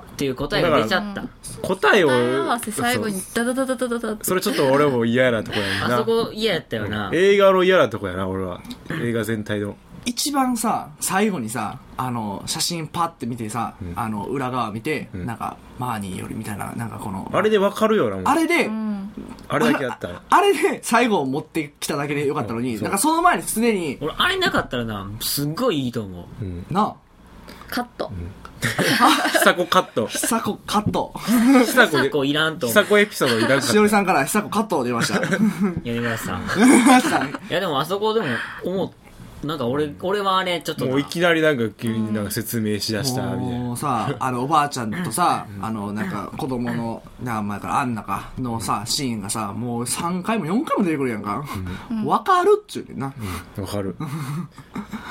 [0.00, 1.24] っていう答えが出ちゃった。
[1.62, 4.24] 答えを答え合わせ最後にダダダダダダダって。
[4.24, 5.94] それちょっと俺も嫌やなとこやねんな。
[5.94, 7.10] あそこ嫌やったよな。
[7.12, 8.60] 映画の嫌なとこやな俺は。
[8.90, 19.12] 映画全体の一番さ最後にさあの写真パッて見てさ、あの裏側見て、なんかマーニーよりみたいななんかこのあれでわかるよなあれで、うん。
[19.48, 20.22] あれだけやったら。
[20.30, 22.82] あれで最後持ってきただけでよかったのに、そう。
[22.84, 26.44] なんかその前にすでに俺あれなかったらなすっごいいいと思う。
[26.44, 26.66] うん。
[26.70, 26.94] な
[27.68, 28.12] カット。
[28.60, 30.06] 久子カット。
[30.06, 31.12] 久子カット。
[31.66, 32.84] 久子でこういらんと思う。
[32.84, 35.20] 久子エピソードいらんかっしおりさんから久子カット出ました。
[35.84, 38.26] 米村さんさいやでもあそこでも
[38.64, 38.90] 思う
[39.44, 43.58] なんか俺俺はあれちょっともういきなりなんか急になんか説明しだしたみたいな。
[43.58, 51.44] もうさあのおばあちゃんとさあのなんか子供のな前からアンナかのさシーンがさもう3回も4回も出てくるやんか。
[52.04, 53.14] わかるっちゅうねんな。
[53.58, 53.96] わかる。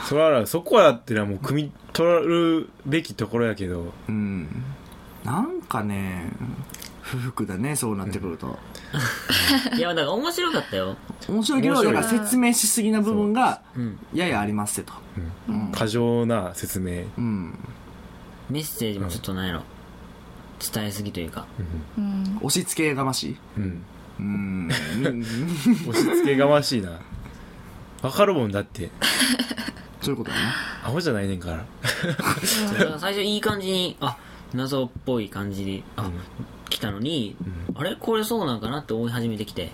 [0.09, 3.93] それはそこはだってなもう汲み取るべきところやけど。
[4.09, 4.47] うん。
[5.23, 6.31] なんかね
[7.01, 8.57] 不服だねそうなってくると
[9.77, 10.95] いやだから面白かったよ。
[11.27, 14.93] 面白いけどだから説明しすぎな部分がうんややありますよと。
[15.71, 17.03] 過剰な説明。
[17.17, 17.57] うん。
[18.49, 19.63] メッセージもちょっとなんやろ。
[20.73, 21.45] 伝えすぎというか。
[21.97, 22.37] うん。
[22.37, 23.37] 押し付けがましい。
[23.57, 23.83] うん。
[24.19, 24.69] うん。
[25.87, 26.99] 押し付けがましいな。
[28.01, 28.89] わかるもんだって。
[30.01, 30.43] そういうことだね
[30.83, 31.65] アホじゃないねんから。
[32.99, 34.17] 最初いい感じにあ
[34.53, 36.09] 謎っぽい感じであ、
[36.69, 37.35] 来たのに、
[37.75, 39.71] あれこれそうなんかなって思い始めてきて、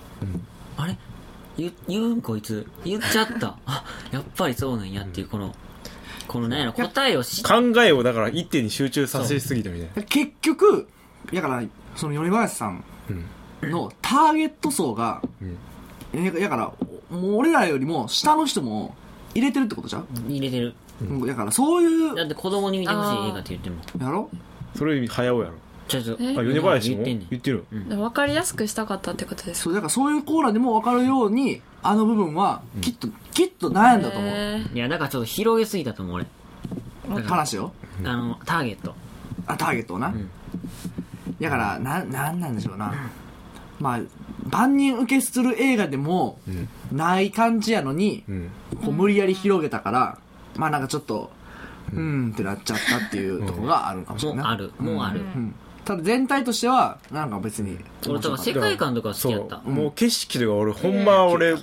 [0.78, 0.98] あれ？
[1.58, 2.66] 言言うんこいつ。
[2.84, 3.58] 言っちゃった。
[3.66, 5.54] あやっぱりそうなんやっていうこの、
[6.28, 10.04] このなんやろ答えを知っ考えをだから一点に集中させすぎたみたいな。
[10.04, 10.88] 結局
[11.32, 11.64] だから
[11.96, 12.84] その米林さん
[13.62, 15.22] のターゲット層が、
[16.14, 16.74] えだから
[17.16, 18.96] もう俺らよりも下の人も
[19.36, 20.74] 入れてるってことじゃん、入れてる。
[21.28, 23.78] だからそういうだって子供に見てほしい映画って言っても。
[24.00, 24.30] やろ？
[24.76, 25.56] それ早尾やろ
[25.88, 26.36] ちょっとえ？
[26.38, 27.04] あ米林も？
[27.04, 27.28] 言ってんねん。
[27.30, 27.66] 言ってる。
[27.72, 29.64] 分かりやすくしたかったってことですか？
[29.66, 36.26] そうだからそういうコーラでも分かるようにあの部分はきっと、きっと悩んだと思う、へいやだからちょっと広げすぎたと思う
[37.12, 37.24] 俺。
[37.24, 37.74] 話を？
[38.06, 38.96] あのターゲット。
[39.46, 40.30] あターゲットをな、ん。
[41.42, 43.12] だからななんなんでしょうな、
[43.80, 44.00] まあ
[44.50, 46.40] 万人受けする映画でも
[46.92, 48.50] ない感じやのに、うん。
[48.84, 50.18] こう無理やり広げたから
[50.56, 51.30] まあなんかちょっと
[51.92, 54.42] うーんってなっちゃったっていうところがあるかもしれな。
[54.42, 54.72] い、もうある。
[54.80, 55.56] もうある、うん
[55.86, 57.78] ただ全体としてはなんか別に。
[58.08, 59.62] 俺多分世界観とか好きやった。
[59.64, 59.72] そう。
[59.72, 61.56] もう景色とか俺ほんま俺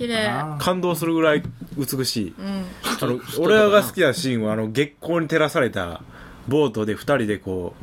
[0.59, 1.43] 感動するぐらい
[1.77, 2.35] 美しい。
[2.37, 2.65] うん。
[3.01, 6.01] あの俺が好きなシーンはあの月光に照らされた
[6.47, 7.73] ボートで二人でこ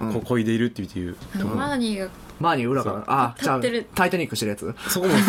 [0.00, 1.16] う、こう漕いでいるっていう。
[1.36, 2.10] マーニーが
[2.40, 3.04] マーニー裏から。
[3.06, 3.86] あじゃあ立ってる。
[3.94, 4.74] タイタニックしてるやつ？
[4.88, 5.24] そこも好き。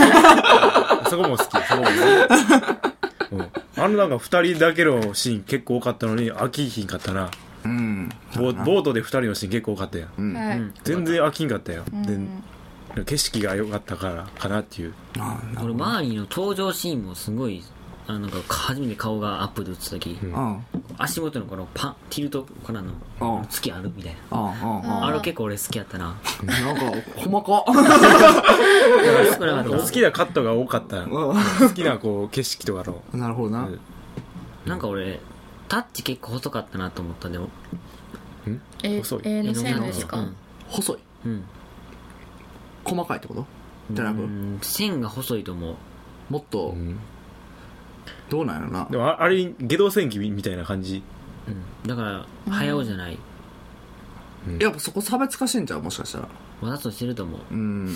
[1.09, 1.49] そこも好き。
[1.51, 1.97] そこも好き、
[3.29, 3.41] うん、
[3.75, 7.29] あのなんか二人だけのシーン結構多かったのに飽きひんかったな
[7.67, 8.09] うん。
[8.35, 10.09] ボボートで二人のシーン結構多かったやん。
[10.17, 10.33] うん。
[10.33, 10.57] はい。
[10.57, 10.73] うん。
[10.83, 12.03] 全然飽きんかったよ、うん。
[12.03, 12.17] で
[13.05, 14.93] 景色が良かったからかなっていう。
[15.19, 17.63] あな俺マーニーの登場シーンもすごい
[18.07, 20.65] あのなんか初めて顔がアップで映った時、うん。
[20.97, 22.93] 足元のこのパンティルトからの
[23.39, 23.47] うん。
[23.47, 24.19] 月あるみたいな。
[24.31, 24.53] あ
[25.03, 26.17] ああれ結構俺好きやったな。
[26.41, 26.81] あなんか
[27.17, 27.73] 細か少
[29.45, 29.77] なかった。
[29.77, 31.01] 好きなカットが多かった。
[31.01, 31.35] う好
[31.75, 33.03] きなこう景色とかの。
[33.15, 33.79] んなるほどな、うん。
[34.65, 35.19] なんか俺
[35.67, 37.29] タッチ結構細かったなと思った。
[37.29, 37.49] でも
[38.83, 39.21] え細い？
[39.25, 40.17] 絵の線ですか？
[40.17, 40.35] うん。
[40.67, 40.97] 細い？
[41.25, 41.43] うん。
[42.83, 43.45] 細かいってこと？
[43.91, 45.75] じゃなくうん線が細いと思う。
[46.29, 46.97] もっとうん。
[48.29, 48.87] どうなんやろな。
[48.89, 51.03] でもああれ下道戦記みたいな感じ？
[51.47, 51.87] うん。
[51.87, 53.17] だから早尾じゃない。
[54.59, 56.27] やっぱそこ差別化してんじゃんもしかしたら。
[56.61, 57.39] わざとしてると思う。
[57.51, 57.93] うん。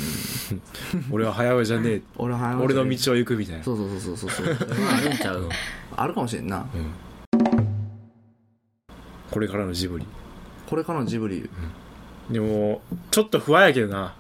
[1.09, 2.01] 俺は早尾じゃねえ。
[2.17, 3.63] 俺は俺の道を行くみたいな。
[3.63, 4.55] そうそうそうそうそう。
[4.55, 5.49] そ うまああるんちゃう？
[5.95, 6.65] あるかもしれんな
[9.31, 10.05] これからのジブリ。
[10.69, 11.49] これからのジブリ。
[12.29, 14.13] でもちょっと不安やけどな。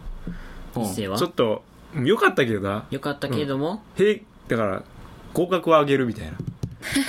[0.75, 0.83] うん。
[0.83, 1.17] 一世は？
[1.17, 1.63] ちょっと
[1.95, 2.85] うん良かったけどな。
[2.89, 4.83] よかったけれども、へいだから
[5.33, 6.33] 合格は上げるみたいな。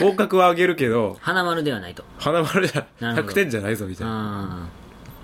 [0.00, 2.04] 合格は上げるけど 花丸ではないと。
[2.18, 3.28] 花丸じゃなるほど。
[3.28, 4.12] 100点じゃないぞみたいな。
[4.12, 4.68] ああ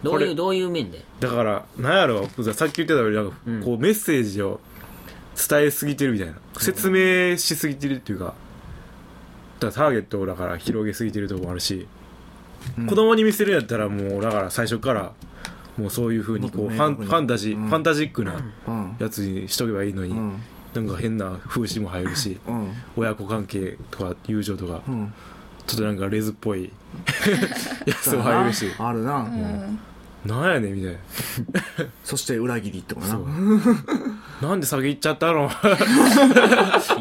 [0.02, 1.04] どうこれいうどういう面で？
[1.20, 3.62] だからなんやろさっき言ってたようになんかうん。
[3.62, 4.60] こうメッセージを
[5.48, 6.34] 伝えすぎてるみたいな。
[6.56, 8.24] 説明しすぎてるっていうか。
[8.26, 8.36] だか
[9.66, 11.86] らターゲットをだから広げすぎてるとこもあるし、
[12.88, 15.12] 子供に見せるんやったらもうだから最初から
[15.76, 17.68] もうそういうふうにこうファンファンタジー、うん。
[17.68, 18.96] ファンタジックなうん。
[18.98, 20.42] やつにしとけばいいのに、うん。
[20.74, 22.72] なんか変な風刺も入るしうん。
[22.96, 25.12] 親子関係とか友情とかうん。
[25.66, 26.72] ちょっとなんかレズっぽい
[27.86, 28.70] やつも入るし。
[28.78, 29.78] あるな、うん。
[30.24, 30.98] なんやねんみたいな。
[32.02, 34.48] そして裏切りってことな。
[34.50, 35.50] なんで先行っちゃったの？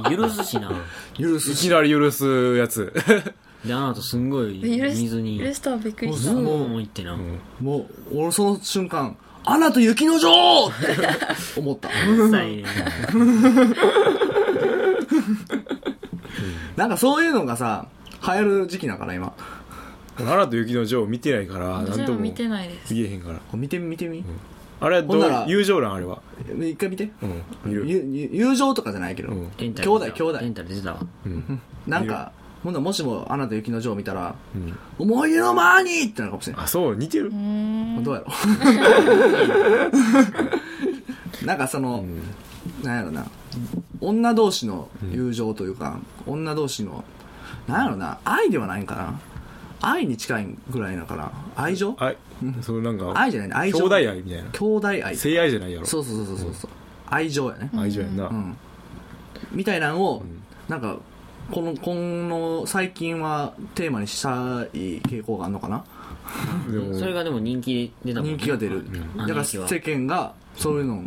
[0.09, 0.71] 許すしな。
[1.17, 2.93] 許すいきなり許すやつ
[3.67, 5.39] であの後すんごい水に。
[5.39, 6.33] 許したらびっくりした。
[6.33, 7.17] もうもう行ってな、
[7.59, 7.79] も
[8.11, 9.15] う俺その瞬間
[9.45, 10.97] 「アナと雪の女王!」って
[11.59, 11.89] 思った。
[12.31, 12.63] さい
[16.75, 17.87] なんかそういうのがさ
[18.25, 19.33] 流行る時期だから今。
[20.17, 22.93] 奈良と雪の女王見てないからなんとも見てないです。
[22.93, 23.39] 言えへんから。
[23.53, 24.23] 見てみ見てみ、
[24.79, 26.21] あれはどほんならう友情欄あれは
[26.59, 27.11] 一回見て。
[27.65, 27.87] うん。
[27.87, 29.51] 友情とかじゃないけど、うん。
[29.57, 30.39] 兄弟兄弟。
[30.39, 30.99] レンタル出てたわ。
[31.25, 31.61] うん。
[31.85, 32.31] なんか
[32.67, 37.31] ほんならもしも「アナと雪の女王」見たらうん「思い出のマーニー!」ってなるかもしれないあそう似てる。
[38.03, 38.27] どうやろ。
[41.47, 42.03] なんかその、
[42.83, 43.25] なんやろな。
[44.01, 47.05] 女同士の友情というか、女同士の
[47.69, 48.17] なんやろな。
[48.25, 49.17] 愛ではないんかな。
[49.79, 51.95] 愛に近いぐらいだから愛情？
[51.99, 52.11] あ
[52.61, 53.55] そのなんか愛じゃないね。
[53.55, 53.77] 愛情。
[53.79, 54.49] 兄弟愛みたいな。
[54.51, 55.15] 兄弟愛。
[55.15, 55.85] 性愛じゃないやろ。
[55.85, 56.71] そうそうそうそうそう。
[57.09, 57.69] 愛情やね。
[57.77, 58.57] 愛情やんな、うん。
[59.53, 60.25] みたいなのを、
[60.67, 60.97] なんか
[61.51, 64.29] このこの最近はテーマにした
[64.77, 65.85] い傾向があるのかな？
[66.97, 69.17] それがでも人気で出たも人気が出る、ん。
[69.17, 71.03] だから世間がそういうの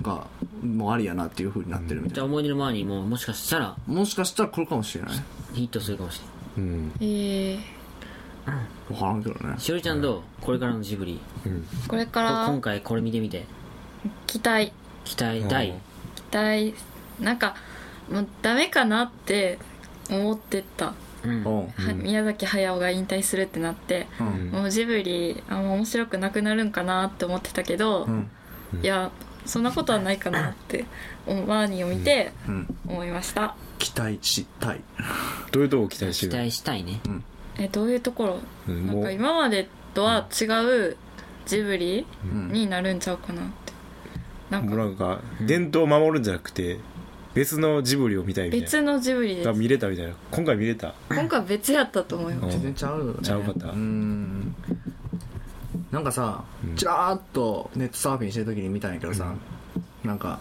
[0.00, 0.26] が
[0.62, 3.76] もうありやなっていう風になってるみたいじゃあ思い出の前にももしかしたら。
[3.86, 5.12] な、もしかしたら来るかもしれない。
[5.52, 6.20] ヒットするかもし
[6.56, 6.92] れないうん。
[7.00, 7.58] えー、
[8.88, 9.54] 分からんけどね。
[9.58, 10.22] しおりちゃんどう？
[10.40, 11.20] これからのジブリ。
[11.44, 11.66] うん。
[11.86, 13.44] これかこら今回これ見てみて。
[14.26, 14.72] 期待。
[15.04, 15.70] 期待大。
[15.70, 15.78] うん。
[16.30, 16.74] 期待。
[17.20, 17.56] なんか
[18.10, 19.58] もうダメかなって
[20.10, 20.94] 思ってた、
[21.24, 21.72] うん。
[22.02, 24.50] 宮崎駿が引退するってなって、うん。
[24.50, 28.28] もうジブリあんま面白くなくなるんかなって思ってたけど、うん。
[28.82, 29.10] いや
[29.44, 30.84] そんなことはないかなって
[31.26, 32.76] マーニーを見てうん。
[32.86, 34.80] 思いました、期待したい。
[35.50, 36.32] どういうとこ期待してる？
[36.32, 37.00] 期待したいね。
[37.58, 38.30] えどういうところ？
[38.34, 39.12] なんかうんもう。
[39.12, 40.96] 今までとは違う
[41.44, 42.52] ジブリうん。
[42.52, 43.72] になるんちゃうかなって。
[44.50, 46.78] なんもうかなんか伝統を守るんじゃなくて
[47.34, 48.64] 別のジブリを見たいみたいな。
[48.64, 49.46] 別のジブリです。
[49.46, 50.12] が見れたみたいな。
[50.30, 50.94] 今回見れた。
[51.08, 52.62] 今回別やったと思いますうん。
[52.62, 53.14] 全然ちゃうよね。
[53.22, 53.68] ちゃうかった。
[53.68, 54.54] うん。
[55.90, 56.76] なんかさうん。
[56.76, 59.34] ちらーっとネットサーフィンしてる時に見たんやけどさ、
[60.04, 60.40] なんか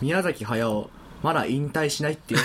[0.00, 0.90] 宮崎駿
[1.22, 2.40] まだ引退しないって いう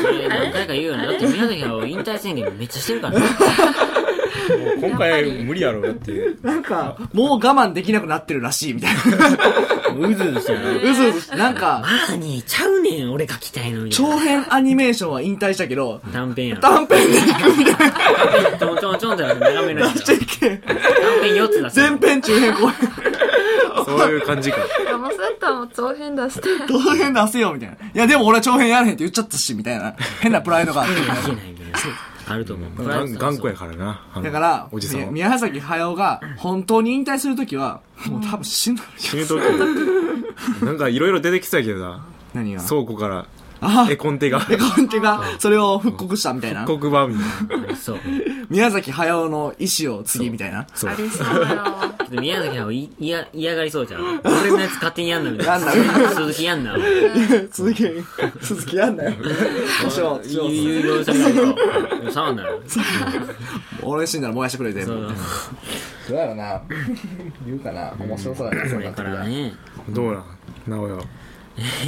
[0.00, 3.26] それ何回か言うよねだって宮崎駿引退宣言めっちゃしてるからね
[4.56, 9.00] もう今回無理やろだってなんかもう我慢できなくなってるらしいみたいな。
[9.98, 10.90] うずうずしてる。
[10.90, 11.20] うずうず。
[11.22, 16.54] してなんかマーニーちゃうねん俺が来たいのみたい長な編アニメーションは引退したけど短編や。
[16.56, 17.90] ろ短編で行くみたい
[18.52, 18.58] な。
[18.58, 20.24] ちょんちょんちょんってなって長めのやつ出して。
[20.24, 20.76] いけ短
[21.22, 22.90] 編4つ出す前編中編後編。
[23.84, 24.58] そういう感じか。
[24.86, 26.48] 山センターも長編出して。
[26.68, 27.76] 長編出せよみたいな。
[27.76, 29.94] いやでも俺は長編やれへんって言っちゃったしみたいな。
[30.20, 30.94] 変なプライドがあって
[32.28, 32.84] あると思う。
[32.84, 34.00] がん頑固やからな。
[34.22, 39.40] だからおじさん宮崎駿が本当に引退するときはもう多分死ぬ死ぬ時
[40.64, 42.04] なんかいろいろ出てきてたけどな。
[42.34, 42.62] 何が？
[42.62, 43.26] 倉庫から。
[43.60, 44.46] あ絵コンテが。
[44.48, 46.64] 絵コンテがそれを復刻したみたいな。
[46.64, 47.16] 黒板み
[47.48, 47.76] たいな。
[47.76, 47.98] そう。
[48.50, 50.66] 宮崎駿の意思を継ぎみたいな。
[50.74, 50.90] そう。
[50.90, 51.26] あり そう
[52.10, 54.20] でも宮崎駿い嫌 嫌がりそうじゃん。
[54.24, 56.76] 俺のやつ勝手にやんなみたいなやんな鈴木やんな
[57.52, 57.84] 続き
[58.40, 59.12] 鈴木やんなよ。
[59.84, 62.60] 故障有有料者が触んなよ
[63.82, 64.92] 俺死んだら燃やしてくれ全部。
[64.92, 65.08] そう。
[66.10, 66.62] どうやろな。
[67.46, 67.92] 言うかな。
[67.98, 69.54] 面白そうやなこれからね。
[69.90, 70.24] どうなん
[70.66, 71.06] 直哉。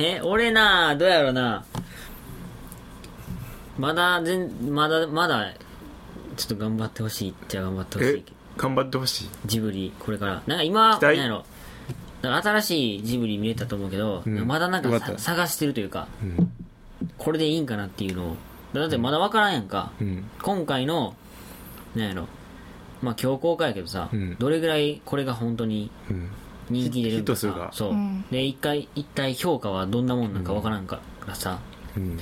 [0.00, 1.64] え俺などうやろうな。
[3.78, 5.52] まだ全まだまだ
[6.36, 8.24] ちょっと頑張ってほしいっちゃ頑張ってほしえい
[8.60, 9.28] 頑張ってほしい。
[9.46, 10.42] ジブリこれから。
[10.46, 11.16] なんか今期待。
[11.16, 11.44] なんやろ。
[12.20, 14.46] なんか新しいジブリ見れたと思うけど、うん。
[14.46, 15.18] まだなんかかった。
[15.18, 16.52] 探してるというかうん。
[17.16, 18.36] これでいいんかなっていうのを。
[18.74, 20.24] だってまだ分からんやんか、うん。
[20.42, 21.16] 今回の
[21.94, 22.26] なんやろ。
[23.00, 24.36] まあ今日公開やけどさ、うん。
[24.38, 26.28] どれぐらいこれが本当にうん。
[26.68, 27.70] 人気出るんかさヒットするか。
[27.72, 28.26] そう、うん。
[28.30, 31.60] で一回一体評価はどんなもんなんか分からんからさ、
[31.96, 32.18] うん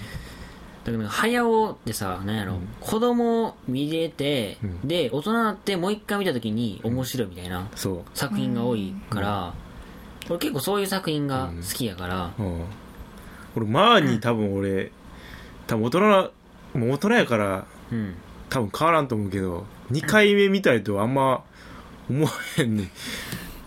[0.89, 4.89] だけどなんか早尾ってさなんやろ、子供見れて、うん。
[4.89, 9.55] で大人になってもう一回見た時に面白いみたいなそ作品が多いから、
[10.29, 12.65] 俺結構そういう作品が好きやから、ううん。
[13.57, 14.93] 俺マーニー多分俺
[15.67, 16.31] 多分大人な
[16.75, 18.15] もう大人やからうん。
[18.51, 21.45] 多分変わらんと思うけど2回目見たいとあんま
[22.09, 22.91] 思わへんねん。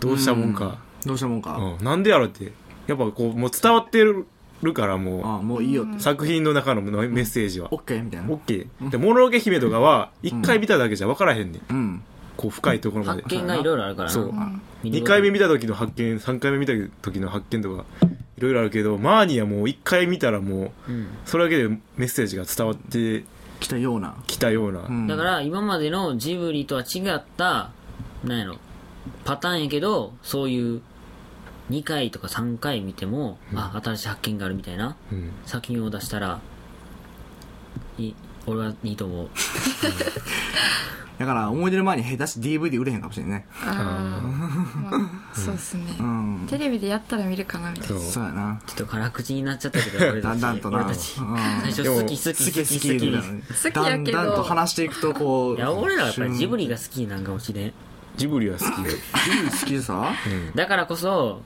[0.00, 1.56] どうしたもんか、どうしたもんか。
[1.56, 2.52] うん、なんでやろって。
[2.88, 4.26] やっぱこうもう伝わってる
[4.72, 5.96] からもああもういいよって。
[5.96, 6.90] う作品の中のメ
[7.22, 7.68] ッセージは。
[7.72, 8.28] オッケーみたいな。
[8.28, 11.62] OK で「もののけ姫」とかは1回見ただけじゃ分からへんねん。
[11.68, 12.02] うん。
[12.36, 13.22] こう深いところまで。
[13.22, 14.14] 発見がいろいろあるからな。
[14.14, 14.32] そう。
[14.82, 17.84] 見る2回目見た時の発見3回目見た時の発見とか
[18.36, 21.06] いろいろあるけどマーニーはもう1回見たらもううん。
[21.24, 23.24] それだけでメッセージが伝わって
[23.60, 24.14] 来たような。
[24.26, 25.06] きたような、うん。
[25.06, 27.70] だから今までのジブリとは違った
[28.24, 28.56] なんやろ
[29.24, 30.82] パターンやけどそういう
[31.70, 35.30] 2回とか3回見ても、あ新しい発見があるみたいなうん。
[35.46, 36.40] 作品を出したら
[37.98, 38.14] いい
[38.46, 39.28] 俺はいいと思う。
[41.18, 43.46] だから思い出の前に下手し DVD 売れへんかもしれんね。
[43.64, 44.20] あ
[44.90, 45.84] あそうっすね。
[46.00, 46.46] うん。
[46.50, 47.98] テレビでやったら見るかなみたいそう。
[47.98, 48.60] なそうやな。
[48.66, 50.22] ちょっと辛口になっちゃったけど俺たち。
[50.22, 50.78] だんだんとな。
[50.78, 51.20] 俺たち。
[51.20, 51.36] うん。
[51.38, 53.22] 最初好き好き好き好き好き好き好
[53.70, 54.18] き好きやけど。
[54.18, 57.72] だんだんと話していくとこういや俺らはやっぱりジブリが好きなんかもしれん
[58.16, 58.96] ジブリは好きで、ジ
[59.38, 60.12] ブリ好きでさ
[60.54, 61.40] だからこそ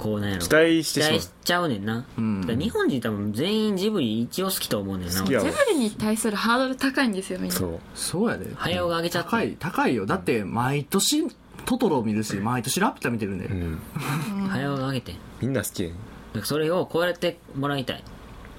[0.00, 0.42] こうなんやろ。
[0.42, 1.18] 期待してしまう。
[1.18, 2.40] 期待しちゃうねんな、うん。
[2.40, 5.20] だから日本人多分全員ジブリ一応好きと思うねんな。
[5.20, 5.44] 好きやわ。
[5.44, 7.56] ジブリに対するハードル高いんですよみんな。
[7.56, 7.80] そう。
[7.94, 8.50] そうやで。
[8.54, 9.30] 早尾が上げちゃって。
[9.30, 10.06] 高い高いよ。
[10.06, 11.26] だって毎年
[11.66, 13.78] トトロ見るし毎年ラピュタ見てるんで、うん。
[14.48, 15.14] 早尾が上げて。
[15.42, 15.94] みんな好きやね
[16.32, 18.04] だからそれを超えてもらいたい。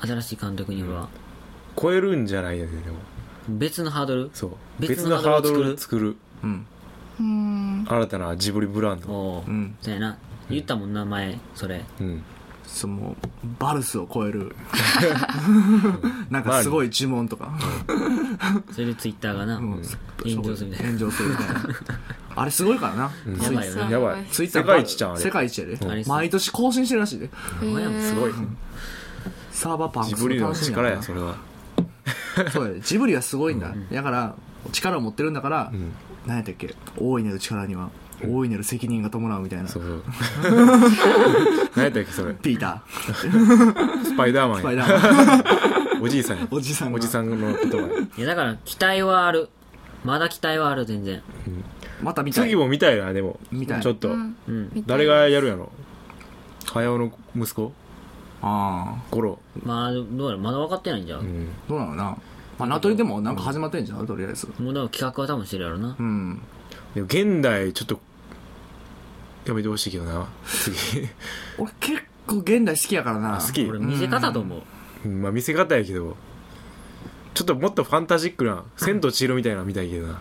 [0.01, 1.09] 新しい監督には。
[1.75, 2.97] 超えるんじゃないよねでも。
[3.49, 4.29] 別のハードル？
[4.33, 4.51] そう。
[4.79, 6.17] 別の別のハードルハードルを作る。
[6.43, 6.67] うん
[7.19, 7.85] うん。
[7.87, 9.09] 新たなジブリブランド。
[9.09, 9.75] おお、うん。
[9.81, 10.17] そうやな。
[10.49, 11.83] 言ったもんな前それ。
[11.99, 12.23] うん。
[12.65, 13.17] その
[13.59, 14.55] バルスを超える。
[16.29, 17.51] なんかすごい呪文とか、
[18.71, 19.81] それでツイッターがな、うん。
[20.23, 20.87] 炎上するみたいな。
[20.93, 21.61] 炎上するみたいな
[22.33, 23.37] あれすごいからな、うん。
[23.37, 24.25] やばいよねやばい。
[24.31, 25.19] ツイッター世界一ちゃんあれ。
[25.19, 25.77] 世界一やで。
[25.85, 27.29] あれ毎年更新してるらしいで。
[27.61, 28.31] えーすごい。
[29.51, 30.95] サーバーパンクスジブリの楽しみ力な。
[30.95, 31.35] やそれは。
[32.53, 32.79] そうやで。
[32.79, 34.35] ジブリはすごいんだ、だから
[34.71, 35.91] 力を持ってるんだから、うん
[36.25, 36.75] 何やったっけ？
[36.97, 37.89] 大いなる力には
[38.23, 40.03] 大いなる責任が伴うみたいな、そうそう。
[41.75, 42.05] 何やったっけ？
[42.05, 42.33] それ。
[42.35, 42.83] ピータ
[44.03, 46.01] スパイダーマンスパイダーマン。
[46.03, 46.47] おじいさんや。
[46.51, 46.97] おじさんが。
[46.97, 47.83] おじさんの言葉や。
[48.17, 49.49] いやだから期待はある。
[50.03, 51.21] まだ期待はある全然。
[52.01, 52.49] また見たい。
[52.49, 53.39] 次も見たいなでも。
[53.51, 53.81] 見たい。
[53.81, 54.09] ちょっと。
[54.09, 54.35] うん。
[54.47, 54.83] うん。
[54.85, 55.71] 誰がやるやろ？
[56.65, 57.73] 早尾の息子？
[58.43, 59.39] ああゴロ。
[59.63, 61.49] まあどうやらまだ分かってないんじゃん、うん。
[61.69, 62.17] どうなのな？
[62.61, 64.47] まあ名取でもなんか始まってんじゃんとりあえず。
[64.59, 65.95] もうだから企画は多分してるやろな。
[65.97, 66.41] うん
[66.93, 67.99] でも現代ちょっと
[69.45, 70.27] やめてほしいけどな。
[70.45, 70.77] 次。
[71.57, 73.39] 俺結構現代好きやからな。
[73.39, 73.65] 好き。
[73.65, 74.61] 俺見せ方と思う
[75.05, 76.15] うんまあ見せ方やけど。
[77.33, 80.19] ちょっともっとファンタジックな「千と千尋」みたいなの見たいけどな。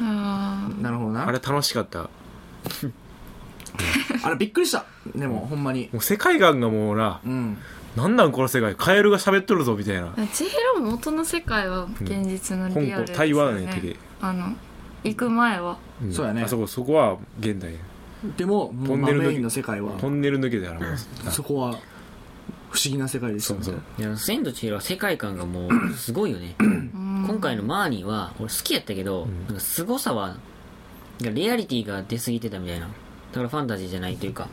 [0.00, 1.26] あなるほどな。
[1.26, 2.08] あれ楽しかった。
[4.22, 4.84] あれびっくりした。
[5.14, 5.90] でもほんまに。
[5.92, 7.58] もう世界観がもうなうん
[7.96, 10.08] なんなんこの世界カエルが喋っとるぞみたいな。
[10.08, 13.04] ー千尋も元の世界は現実のリアルですよ、ね。
[13.04, 14.56] 香港台湾やけであの
[15.04, 15.78] 行く前は。
[16.04, 16.12] ん。
[16.12, 16.42] そうやね。
[16.42, 17.74] あそこそこは現代
[18.36, 19.92] でももうトンネルのメインの世界は。
[19.98, 20.98] トンネル抜けてあるもん
[21.32, 21.72] そこは
[22.70, 24.16] 不思議な世界でしたそうそう。
[24.16, 26.54] 千と千尋は世界観がもうすごいよね。
[26.60, 30.40] 今回のマーニーは俺好きやったけど、なんか凄さはなんか
[31.30, 32.86] リアリティが出過ぎてたみたいな。
[32.86, 32.92] だ
[33.34, 34.48] からファンタジーじゃないというか。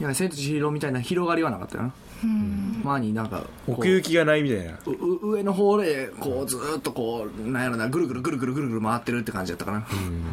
[0.00, 1.92] いや千と千尋みたいな広がりはなかったよな
[2.22, 2.80] うん。
[2.84, 4.78] 前になんか奥行きがないみたいな。
[4.86, 9.86] うう上の方でこうずーっとこうなんやろなぐるぐるぐるぐるぐるぐる回ってるって感じだったかな、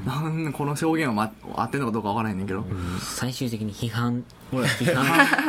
[0.05, 2.65] なんこの表現は、ま、合ってんのかどうかわからへんねんけど、
[2.99, 4.23] 最終的に批判。
[4.51, 5.05] 批判。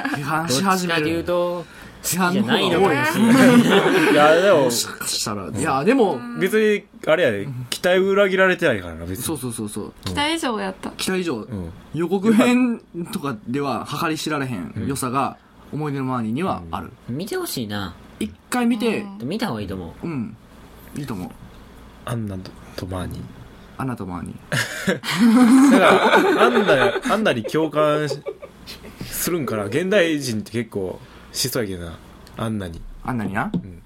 [0.08, 1.64] 批判どし始めっちかというると
[2.02, 4.12] 批判の方じゃないのが多いしかもしれない。
[4.12, 5.48] いやでももしかしたら。
[5.48, 7.48] いやでも別にあれやで。
[7.70, 9.24] 期待裏切られてないからな別に。
[9.24, 9.92] そうそうそうそう。
[10.04, 10.90] 期待以上やった。
[10.90, 11.72] 期待以上、うん。
[11.94, 12.80] 予告編
[13.12, 15.36] とかでは計り知られへん良さが
[15.72, 16.92] 思い出のマーニーにはある。
[17.08, 17.94] 見てほしいな。
[18.20, 19.04] 一回見て。
[19.22, 20.06] 見た方がいいと思う。
[20.06, 20.36] うん。
[20.96, 21.30] いいと思う。
[22.04, 22.36] アンナ
[22.76, 23.22] とマーニー。
[23.76, 25.70] アナとマーニー。
[25.72, 28.18] だからアンナアンナに共感し
[29.04, 30.98] するんかな現代人って結構
[31.32, 31.98] しそうやけどな。
[32.36, 32.80] アンナに。
[33.04, 33.82] あんなにな、ん。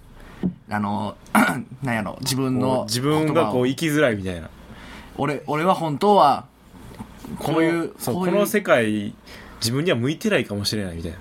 [0.70, 1.16] あの
[1.82, 4.48] なんやろ自分の自分がこう生きづらいみたいな。
[5.18, 6.46] 俺俺は本当は
[7.38, 8.32] ここういうそうこういう。
[8.32, 9.14] この世界
[9.60, 11.18] 自分には向いてないかもしれないみたいな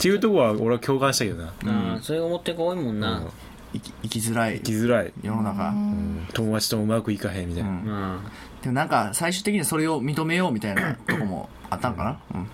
[0.00, 1.52] っていうとこは俺は共感したけどな。
[1.92, 3.30] ああそれ思ってこ多いもんな、うん。
[3.74, 4.56] 生き生きづらい。
[4.56, 6.26] 生きづらい、世の中、うん。
[6.32, 7.84] 友達ともうまくいかへんみたいな、うん。
[7.84, 8.32] ま
[8.62, 12.40] でもなんか最終的にそれを認めようみたいな とこもあったんかな？
[12.40, 12.46] うん。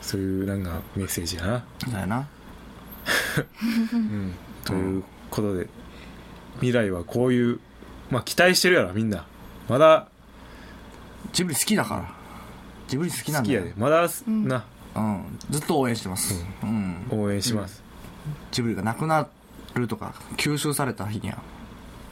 [0.00, 2.26] そういうなんかメッセージやな、そうやな。
[3.92, 4.34] うん、
[4.66, 5.68] ということで
[6.56, 7.60] 未来はこういう
[8.10, 9.24] まあ期待してるやろみんな。
[9.68, 10.08] まだ
[11.32, 12.14] ジブリ好きだから。
[12.88, 13.66] ジブリ好きな好きんだよ。
[13.66, 13.74] やで。
[13.76, 14.64] まだ、な
[14.94, 15.38] うん。
[15.50, 16.44] ずっと応援してます。
[16.62, 17.82] うん、応援します、
[18.50, 19.26] ジブリがなくな
[19.74, 21.38] るとか吸収された日には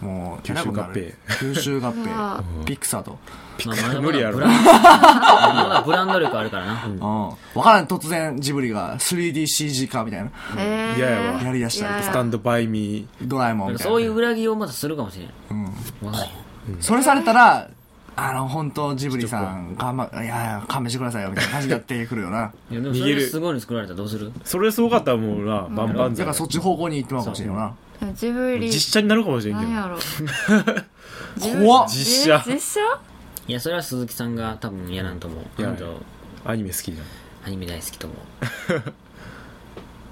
[0.00, 1.14] もう吸収合併。
[1.26, 2.64] 吸収合併。
[2.64, 3.18] ピクサーと
[3.66, 6.98] まあまだ無理やろブランまだブランド力あるからな、うん
[7.54, 16.30] 分からん突然ジブリが 3DCG 化みたいなえー嫌やわやりだしたりスタンドバイミドラえもんみたいなそういう裏切りをまたするかもしれないうんわかんない
[16.80, 17.68] それされたら
[18.16, 22.52] あの本当ジブリさん頑張いやいや勘弁してくださいよみたいな感じになってくるよな。
[22.70, 24.32] いやでもそれですごいの作られたらどうする？
[24.44, 27.24] それすごかったらもうな、バンバンザだからそっち方向に行ってまう。
[27.24, 27.74] かもしれんよな
[28.14, 29.70] ジブリ実写になるかもしれんけど。
[29.70, 29.98] 何やろ
[31.64, 32.44] 怖っ 実写。
[32.46, 32.80] え実写？
[33.48, 35.60] いやそれは鈴木さんが多分嫌なんと思う。
[35.60, 35.62] い。
[35.62, 36.02] やあの人
[36.44, 37.06] アニメ好きじゃん。
[37.46, 38.82] アニメ大好きと思う。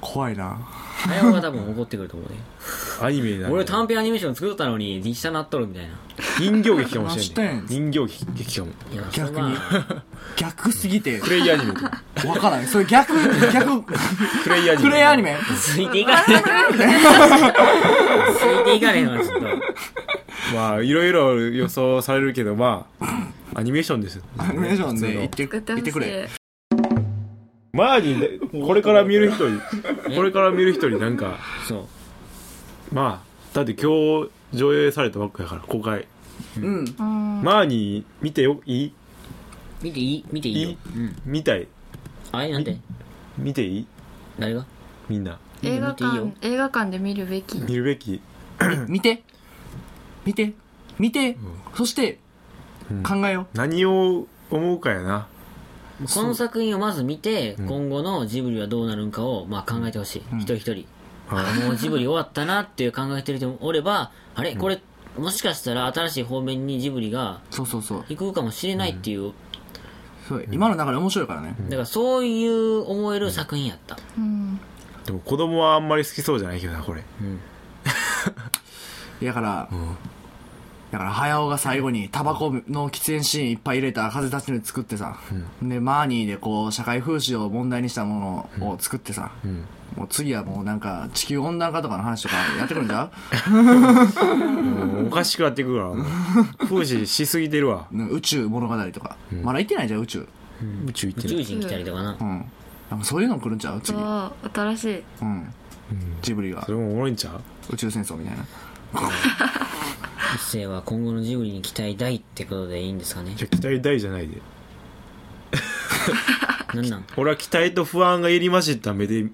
[0.01, 0.57] 怖いな。
[1.05, 2.37] 早尾が多分怒ってくると思うね。
[3.03, 3.55] アニメになる。
[3.55, 5.91] 俺短編アニメーション作ったのに実写なっとるみたいな
[6.39, 7.57] 人形劇かもしれしてん。
[7.59, 8.73] ん人形劇かも。
[9.13, 9.57] 逆に。
[10.37, 11.19] 逆すぎて。
[11.21, 11.73] クレイアニメ。
[11.73, 12.67] とかわからん。
[12.67, 13.15] それ逆
[13.53, 13.83] 逆。
[14.43, 14.91] クレイアニメ。
[14.91, 15.37] クレイアニメ。
[15.57, 16.43] ついていかれへんつ
[18.43, 19.47] いていかれへんわちょっと。
[20.55, 26.29] まあいろいろ予想されるけどまあアニメーションですアニメーションで言普ってくれ。
[27.73, 29.61] マーニーでこれから見る人に
[30.17, 31.37] これから見る人になんか
[31.69, 31.89] そ
[32.93, 32.95] う。
[32.95, 36.07] まあだって今日上映されたばっかやから公開。
[36.57, 36.65] うん。
[36.65, 37.43] うん。
[37.43, 38.93] マーニー見てよいい？
[39.83, 40.69] 見ていい見ていいよ。
[40.71, 40.79] いい？
[40.97, 41.17] うん。
[41.25, 41.67] 見たい？
[42.33, 42.77] あれなんて？
[43.37, 43.87] 見ていい？
[44.39, 44.65] 誰が？
[45.09, 45.39] みんな。
[45.63, 46.33] 映画見ていいよ。
[46.41, 47.59] 館映画館で見るべき。
[47.59, 48.21] 見るべき。
[48.89, 49.23] 見て。
[50.25, 50.53] 見て。
[50.99, 51.37] 見て。
[51.75, 52.19] そして
[52.91, 53.03] うん。
[53.03, 55.27] 考えよ何を思うかやな。
[56.15, 57.67] この作品をまず見て、ん。
[57.67, 60.39] 今後のジブリはどうなるんかを、まあ、考えてほしい、ん。
[60.39, 60.73] 一人一人。
[60.73, 60.85] はあ
[61.31, 64.57] もうジブリ終わったなっていう考えてる人もおればあれ？
[64.57, 64.81] これ、
[65.19, 68.05] もしかしたら新しい方面にジブリがうそうそうそう。
[68.09, 69.33] 行くかもしれないっていう、
[70.29, 71.55] そう今の流れ面白いからね。
[71.69, 74.61] だからそういう思える作品やった、うん。
[75.05, 77.03] でも子供はあんまり好きそうじゃないけどなこれ。
[77.21, 77.41] うん。
[79.27, 79.69] だから
[80.91, 85.19] だから早尾が最後にタバコの喫煙シーンいっぱい入れた風立ちぬ作ってさ、
[85.63, 89.65] でマーニーでこう社会風刺を問題にしたものを作ってさ、ん。
[89.97, 93.11] もう次はもうなんか地球温暖化とかの話とか やってくるんじゃ
[95.07, 96.05] おかしくなってくるからもう
[96.67, 97.89] 風刺しすぎてるわ。
[98.11, 100.29] 宇宙物語とか、まだ行ってないじゃん宇宙。
[100.87, 102.17] 宇宙行っ宇てない宙人来たりとかな。
[102.21, 102.45] うん。
[102.91, 103.81] なんかそういうの来るんちゃう？
[103.81, 103.99] 次。
[103.99, 105.03] 新しい。
[105.23, 105.53] うん。
[106.23, 106.65] ジブリが。
[106.65, 107.41] それもおもろいんちゃう？
[107.75, 108.45] 宇宙戦争みたいな
[110.35, 113.31] 一世は今後のジブリに期待大ってことでいいんですかね？
[113.31, 114.41] いや期待大じゃないで。
[116.75, 117.05] なんなん？
[117.17, 119.27] 俺は期待と不安が入り混じった目で。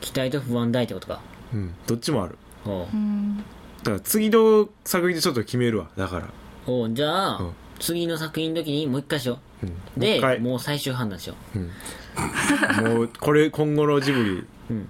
[0.00, 1.20] 期待と不安大ってことか。
[1.52, 1.74] うん。
[1.86, 2.36] どっちもある。
[2.64, 2.86] おう。
[2.92, 3.38] うん
[3.82, 6.28] だから次の作品でちょっと決めるわだから。
[6.66, 7.52] おうじゃあ、うん。
[7.78, 9.66] 次の作品の時にもう一回しよう。
[9.66, 9.68] ん。
[9.68, 11.34] うでもう最終判断しよ
[12.82, 14.30] もうこれ今後のジブリ。
[14.30, 14.88] ううん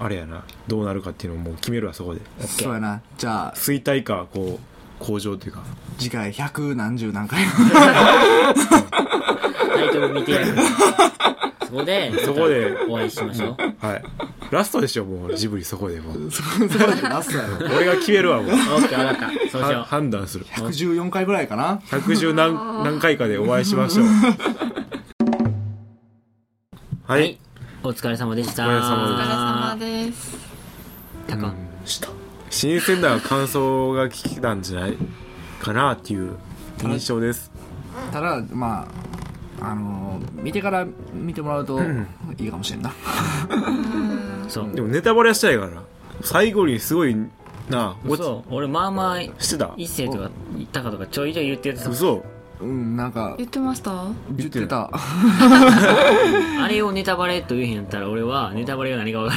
[0.00, 0.42] あれやな。
[0.66, 2.22] どうなるかっていうのをもう決めるわそこで。
[2.46, 3.02] そうやな。
[3.18, 4.60] じゃあ衰退かこう
[5.04, 5.62] 向上っていうか。
[5.98, 7.44] 次回百何十何回。
[7.44, 8.52] タ
[9.84, 10.46] イトル見てやる。
[11.66, 12.74] そこでそこで。
[12.88, 13.56] お会いしましょう。
[13.86, 14.02] はい。
[14.50, 15.36] ラストでしょもう。
[15.36, 16.30] ジブリそこでもう。
[16.30, 16.42] そ
[17.06, 18.52] ラストやろ俺が決めるわもう。
[18.52, 19.38] オッケー分かった。
[19.50, 20.46] そうしよは判断する。
[20.46, 21.82] 114回ぐらいかな。
[21.90, 24.06] 110何何回かでお会いしましょう。
[24.06, 24.34] は
[27.16, 27.38] うはいい
[27.82, 28.66] お疲れ様でした。
[28.66, 30.38] お疲れ様お疲れあ様です
[31.26, 31.36] た。
[31.36, 31.54] か
[32.50, 34.96] 新鮮な感想が聞けたんじゃない
[35.60, 36.36] かなっていう
[36.82, 37.50] 印象です。
[38.12, 38.86] ただま
[39.60, 41.80] ああのー見てから見てもらうと
[42.38, 42.92] いいかもしれんな。
[44.48, 44.72] そう。
[44.74, 45.70] でもネタバレはしたいから
[46.22, 47.16] 最後にすごい
[47.70, 49.70] なそう俺まあまあしてた。
[49.76, 51.88] 一世とか言ったかとかちょいちょい言ってた。
[51.88, 52.24] 嘘
[52.62, 54.04] うんなんか言ってました？
[54.32, 54.90] 言ってた。
[54.92, 59.36] あれをネタバレと言えへんやったら俺はネタバレが何か分か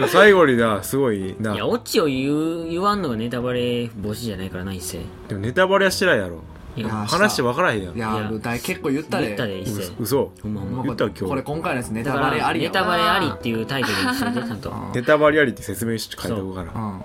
[0.00, 1.54] ら 最後になすごいな。
[1.54, 6.42] いやオチを言う言わんのがネタバレ防止じゃないからな一世でもネタバレはしてないやろ。
[6.76, 7.96] いや話分からへんやん。
[7.96, 9.26] いやい結構言ったで。
[9.26, 10.32] 言ったで一世嘘。
[10.42, 10.82] ほんまほんま。
[10.82, 11.24] 言った今日。
[11.24, 14.72] これ今回のやつネタだからバレありネタバレありっていうタイトルにしててちゃんと。
[14.94, 16.78] ネタバレありって説明して書いておこうかなう。
[16.78, 17.00] ん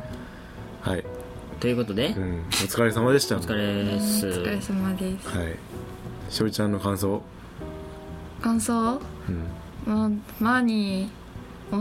[0.81, 1.03] はい、
[1.59, 3.35] ということでうん、お疲れ様でした。
[3.35, 4.27] お疲れです。
[4.27, 5.27] お疲れ様です。
[5.37, 5.55] はい。
[6.29, 7.21] しおりちゃんの感想。
[8.41, 9.01] 感想？
[9.85, 9.93] うん。
[9.93, 11.77] もうマーニーお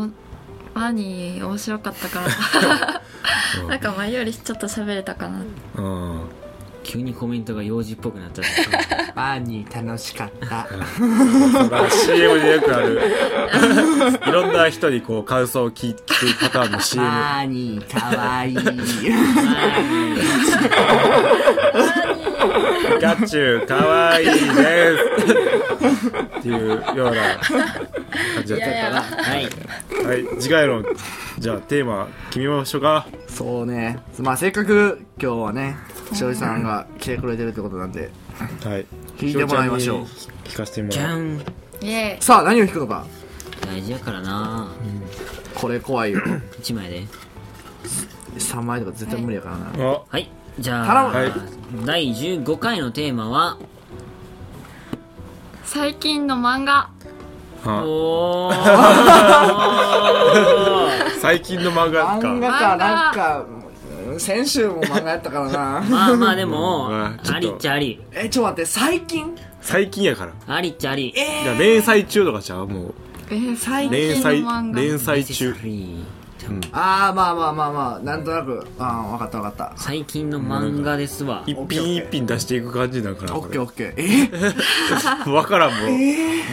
[0.76, 3.02] マーニー面白かったから。
[3.68, 5.42] なんか前よりちょっと喋れたかな。
[5.76, 6.37] うん
[6.88, 8.40] 急にコメントが幼児っぽくなった
[9.14, 10.46] バーニー楽しかった。
[10.46, 10.64] だ
[11.68, 13.02] から CM でよくある。
[14.26, 16.06] いろんな人にこう感想を聞いてる
[16.40, 18.62] パターンの CM バーニーかわいいピ
[23.02, 24.42] カチュウかわいいです。
[26.38, 29.02] っていうような感じだったかな。
[29.02, 29.46] はい。
[30.06, 30.40] はい。
[30.40, 30.82] 次回の
[31.38, 33.06] じゃあテーマ決めましょうか。
[33.28, 33.98] そうね。
[34.20, 35.76] まあせっかく今日はね
[36.12, 38.10] しおりさんが来てくれてるってことなんで。
[38.64, 38.86] はい。
[39.16, 40.02] 聞いてもらいましょう。
[40.44, 40.98] 聞かせてもらう。
[40.98, 41.40] じゃん。
[41.80, 43.06] イエさあ何を弾くのか？
[43.66, 44.68] 大事やからな。
[45.54, 46.20] これ怖いよ。
[46.60, 47.04] 1枚で。
[48.36, 49.70] 3枚とか絶対無理やからな。
[49.84, 50.02] あ。
[50.08, 50.30] はい。
[50.58, 51.32] じゃあ、はい。
[51.84, 53.58] 第15回のテーマは？
[55.64, 56.90] 最近の漫画。
[57.64, 57.82] あ。
[57.84, 58.54] おー。
[61.20, 62.12] 最近の漫画か。
[62.18, 63.67] 漫画かなんかうん
[64.18, 65.84] 先週も漫画やったからな。
[65.88, 67.20] まあまあでもうん。
[67.22, 67.34] ちょっと。
[67.36, 68.00] ありっちゃあり。
[68.12, 69.36] えちょっと待って最近？
[69.60, 70.54] 最近やから。
[70.54, 71.12] ありっちゃあり。
[71.16, 72.66] えじゃあ連載中とかちゃう？
[72.68, 72.94] もう。
[73.30, 76.04] えー、最近連載の漫画連載中フリー
[76.72, 77.98] ああまあまあまあまあ。
[77.98, 79.72] なんとなくああ分かった分かった。
[79.76, 81.42] 最近の漫画ですわ。
[81.46, 85.88] 一品一品出していく感じなんかなオッケーオッケーえ分 からんもう、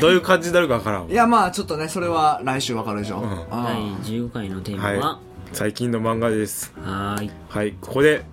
[0.01, 3.21] どういう感じになるか分からんいやまあちょっとねそれは来週分かるでしょ、ん。
[3.21, 4.93] 第あー15回のテーマは？
[4.93, 4.97] い。
[4.97, 5.19] は
[5.55, 6.73] 最近の漫画です。
[6.83, 7.31] はーい。
[7.47, 8.25] はいここで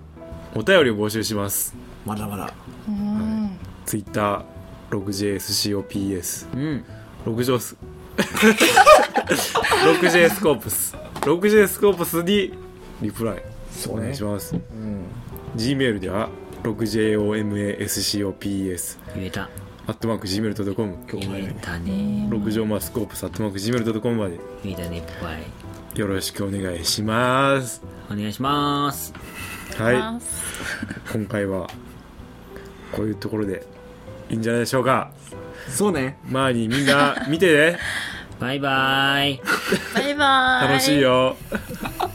[0.55, 1.73] お便りを募集します。
[2.05, 2.53] まだまだ。
[2.85, 6.83] うんツイッター 6JSCOPS うん。
[7.25, 7.77] 6乗ス
[8.17, 10.97] 6J スコープス。
[11.21, 12.51] 6J スコープスに
[13.01, 13.43] リプライ。
[13.87, 15.05] お願いします、うん。
[15.55, 16.27] Gmail では
[16.63, 19.49] 6JOMASCOPS 言えた。
[19.87, 22.27] アットマーク Gmail.com 言えたね。
[22.29, 24.41] 6乗マスコープスアットマーク Gmail.com まで。
[24.65, 25.43] 言えたねいっぱい
[25.95, 27.81] よろしくお願いします。
[28.11, 29.13] お願いします。
[29.77, 29.95] はい。
[31.13, 31.67] 今回は
[32.91, 33.65] こういうところで
[34.29, 35.11] いいんじゃないでしょうか。
[35.69, 36.17] そうね。
[36.27, 37.79] まあにみんな 見てね。
[38.39, 39.41] バイバイ。
[39.93, 40.69] バイバーイ。
[40.69, 41.37] 楽しいよ。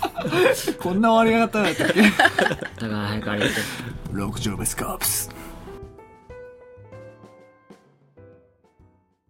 [0.81, 2.03] こんな終わり方だったっけ？
[2.03, 3.55] だから早くあれて。
[4.13, 5.31] 六丁目スカープス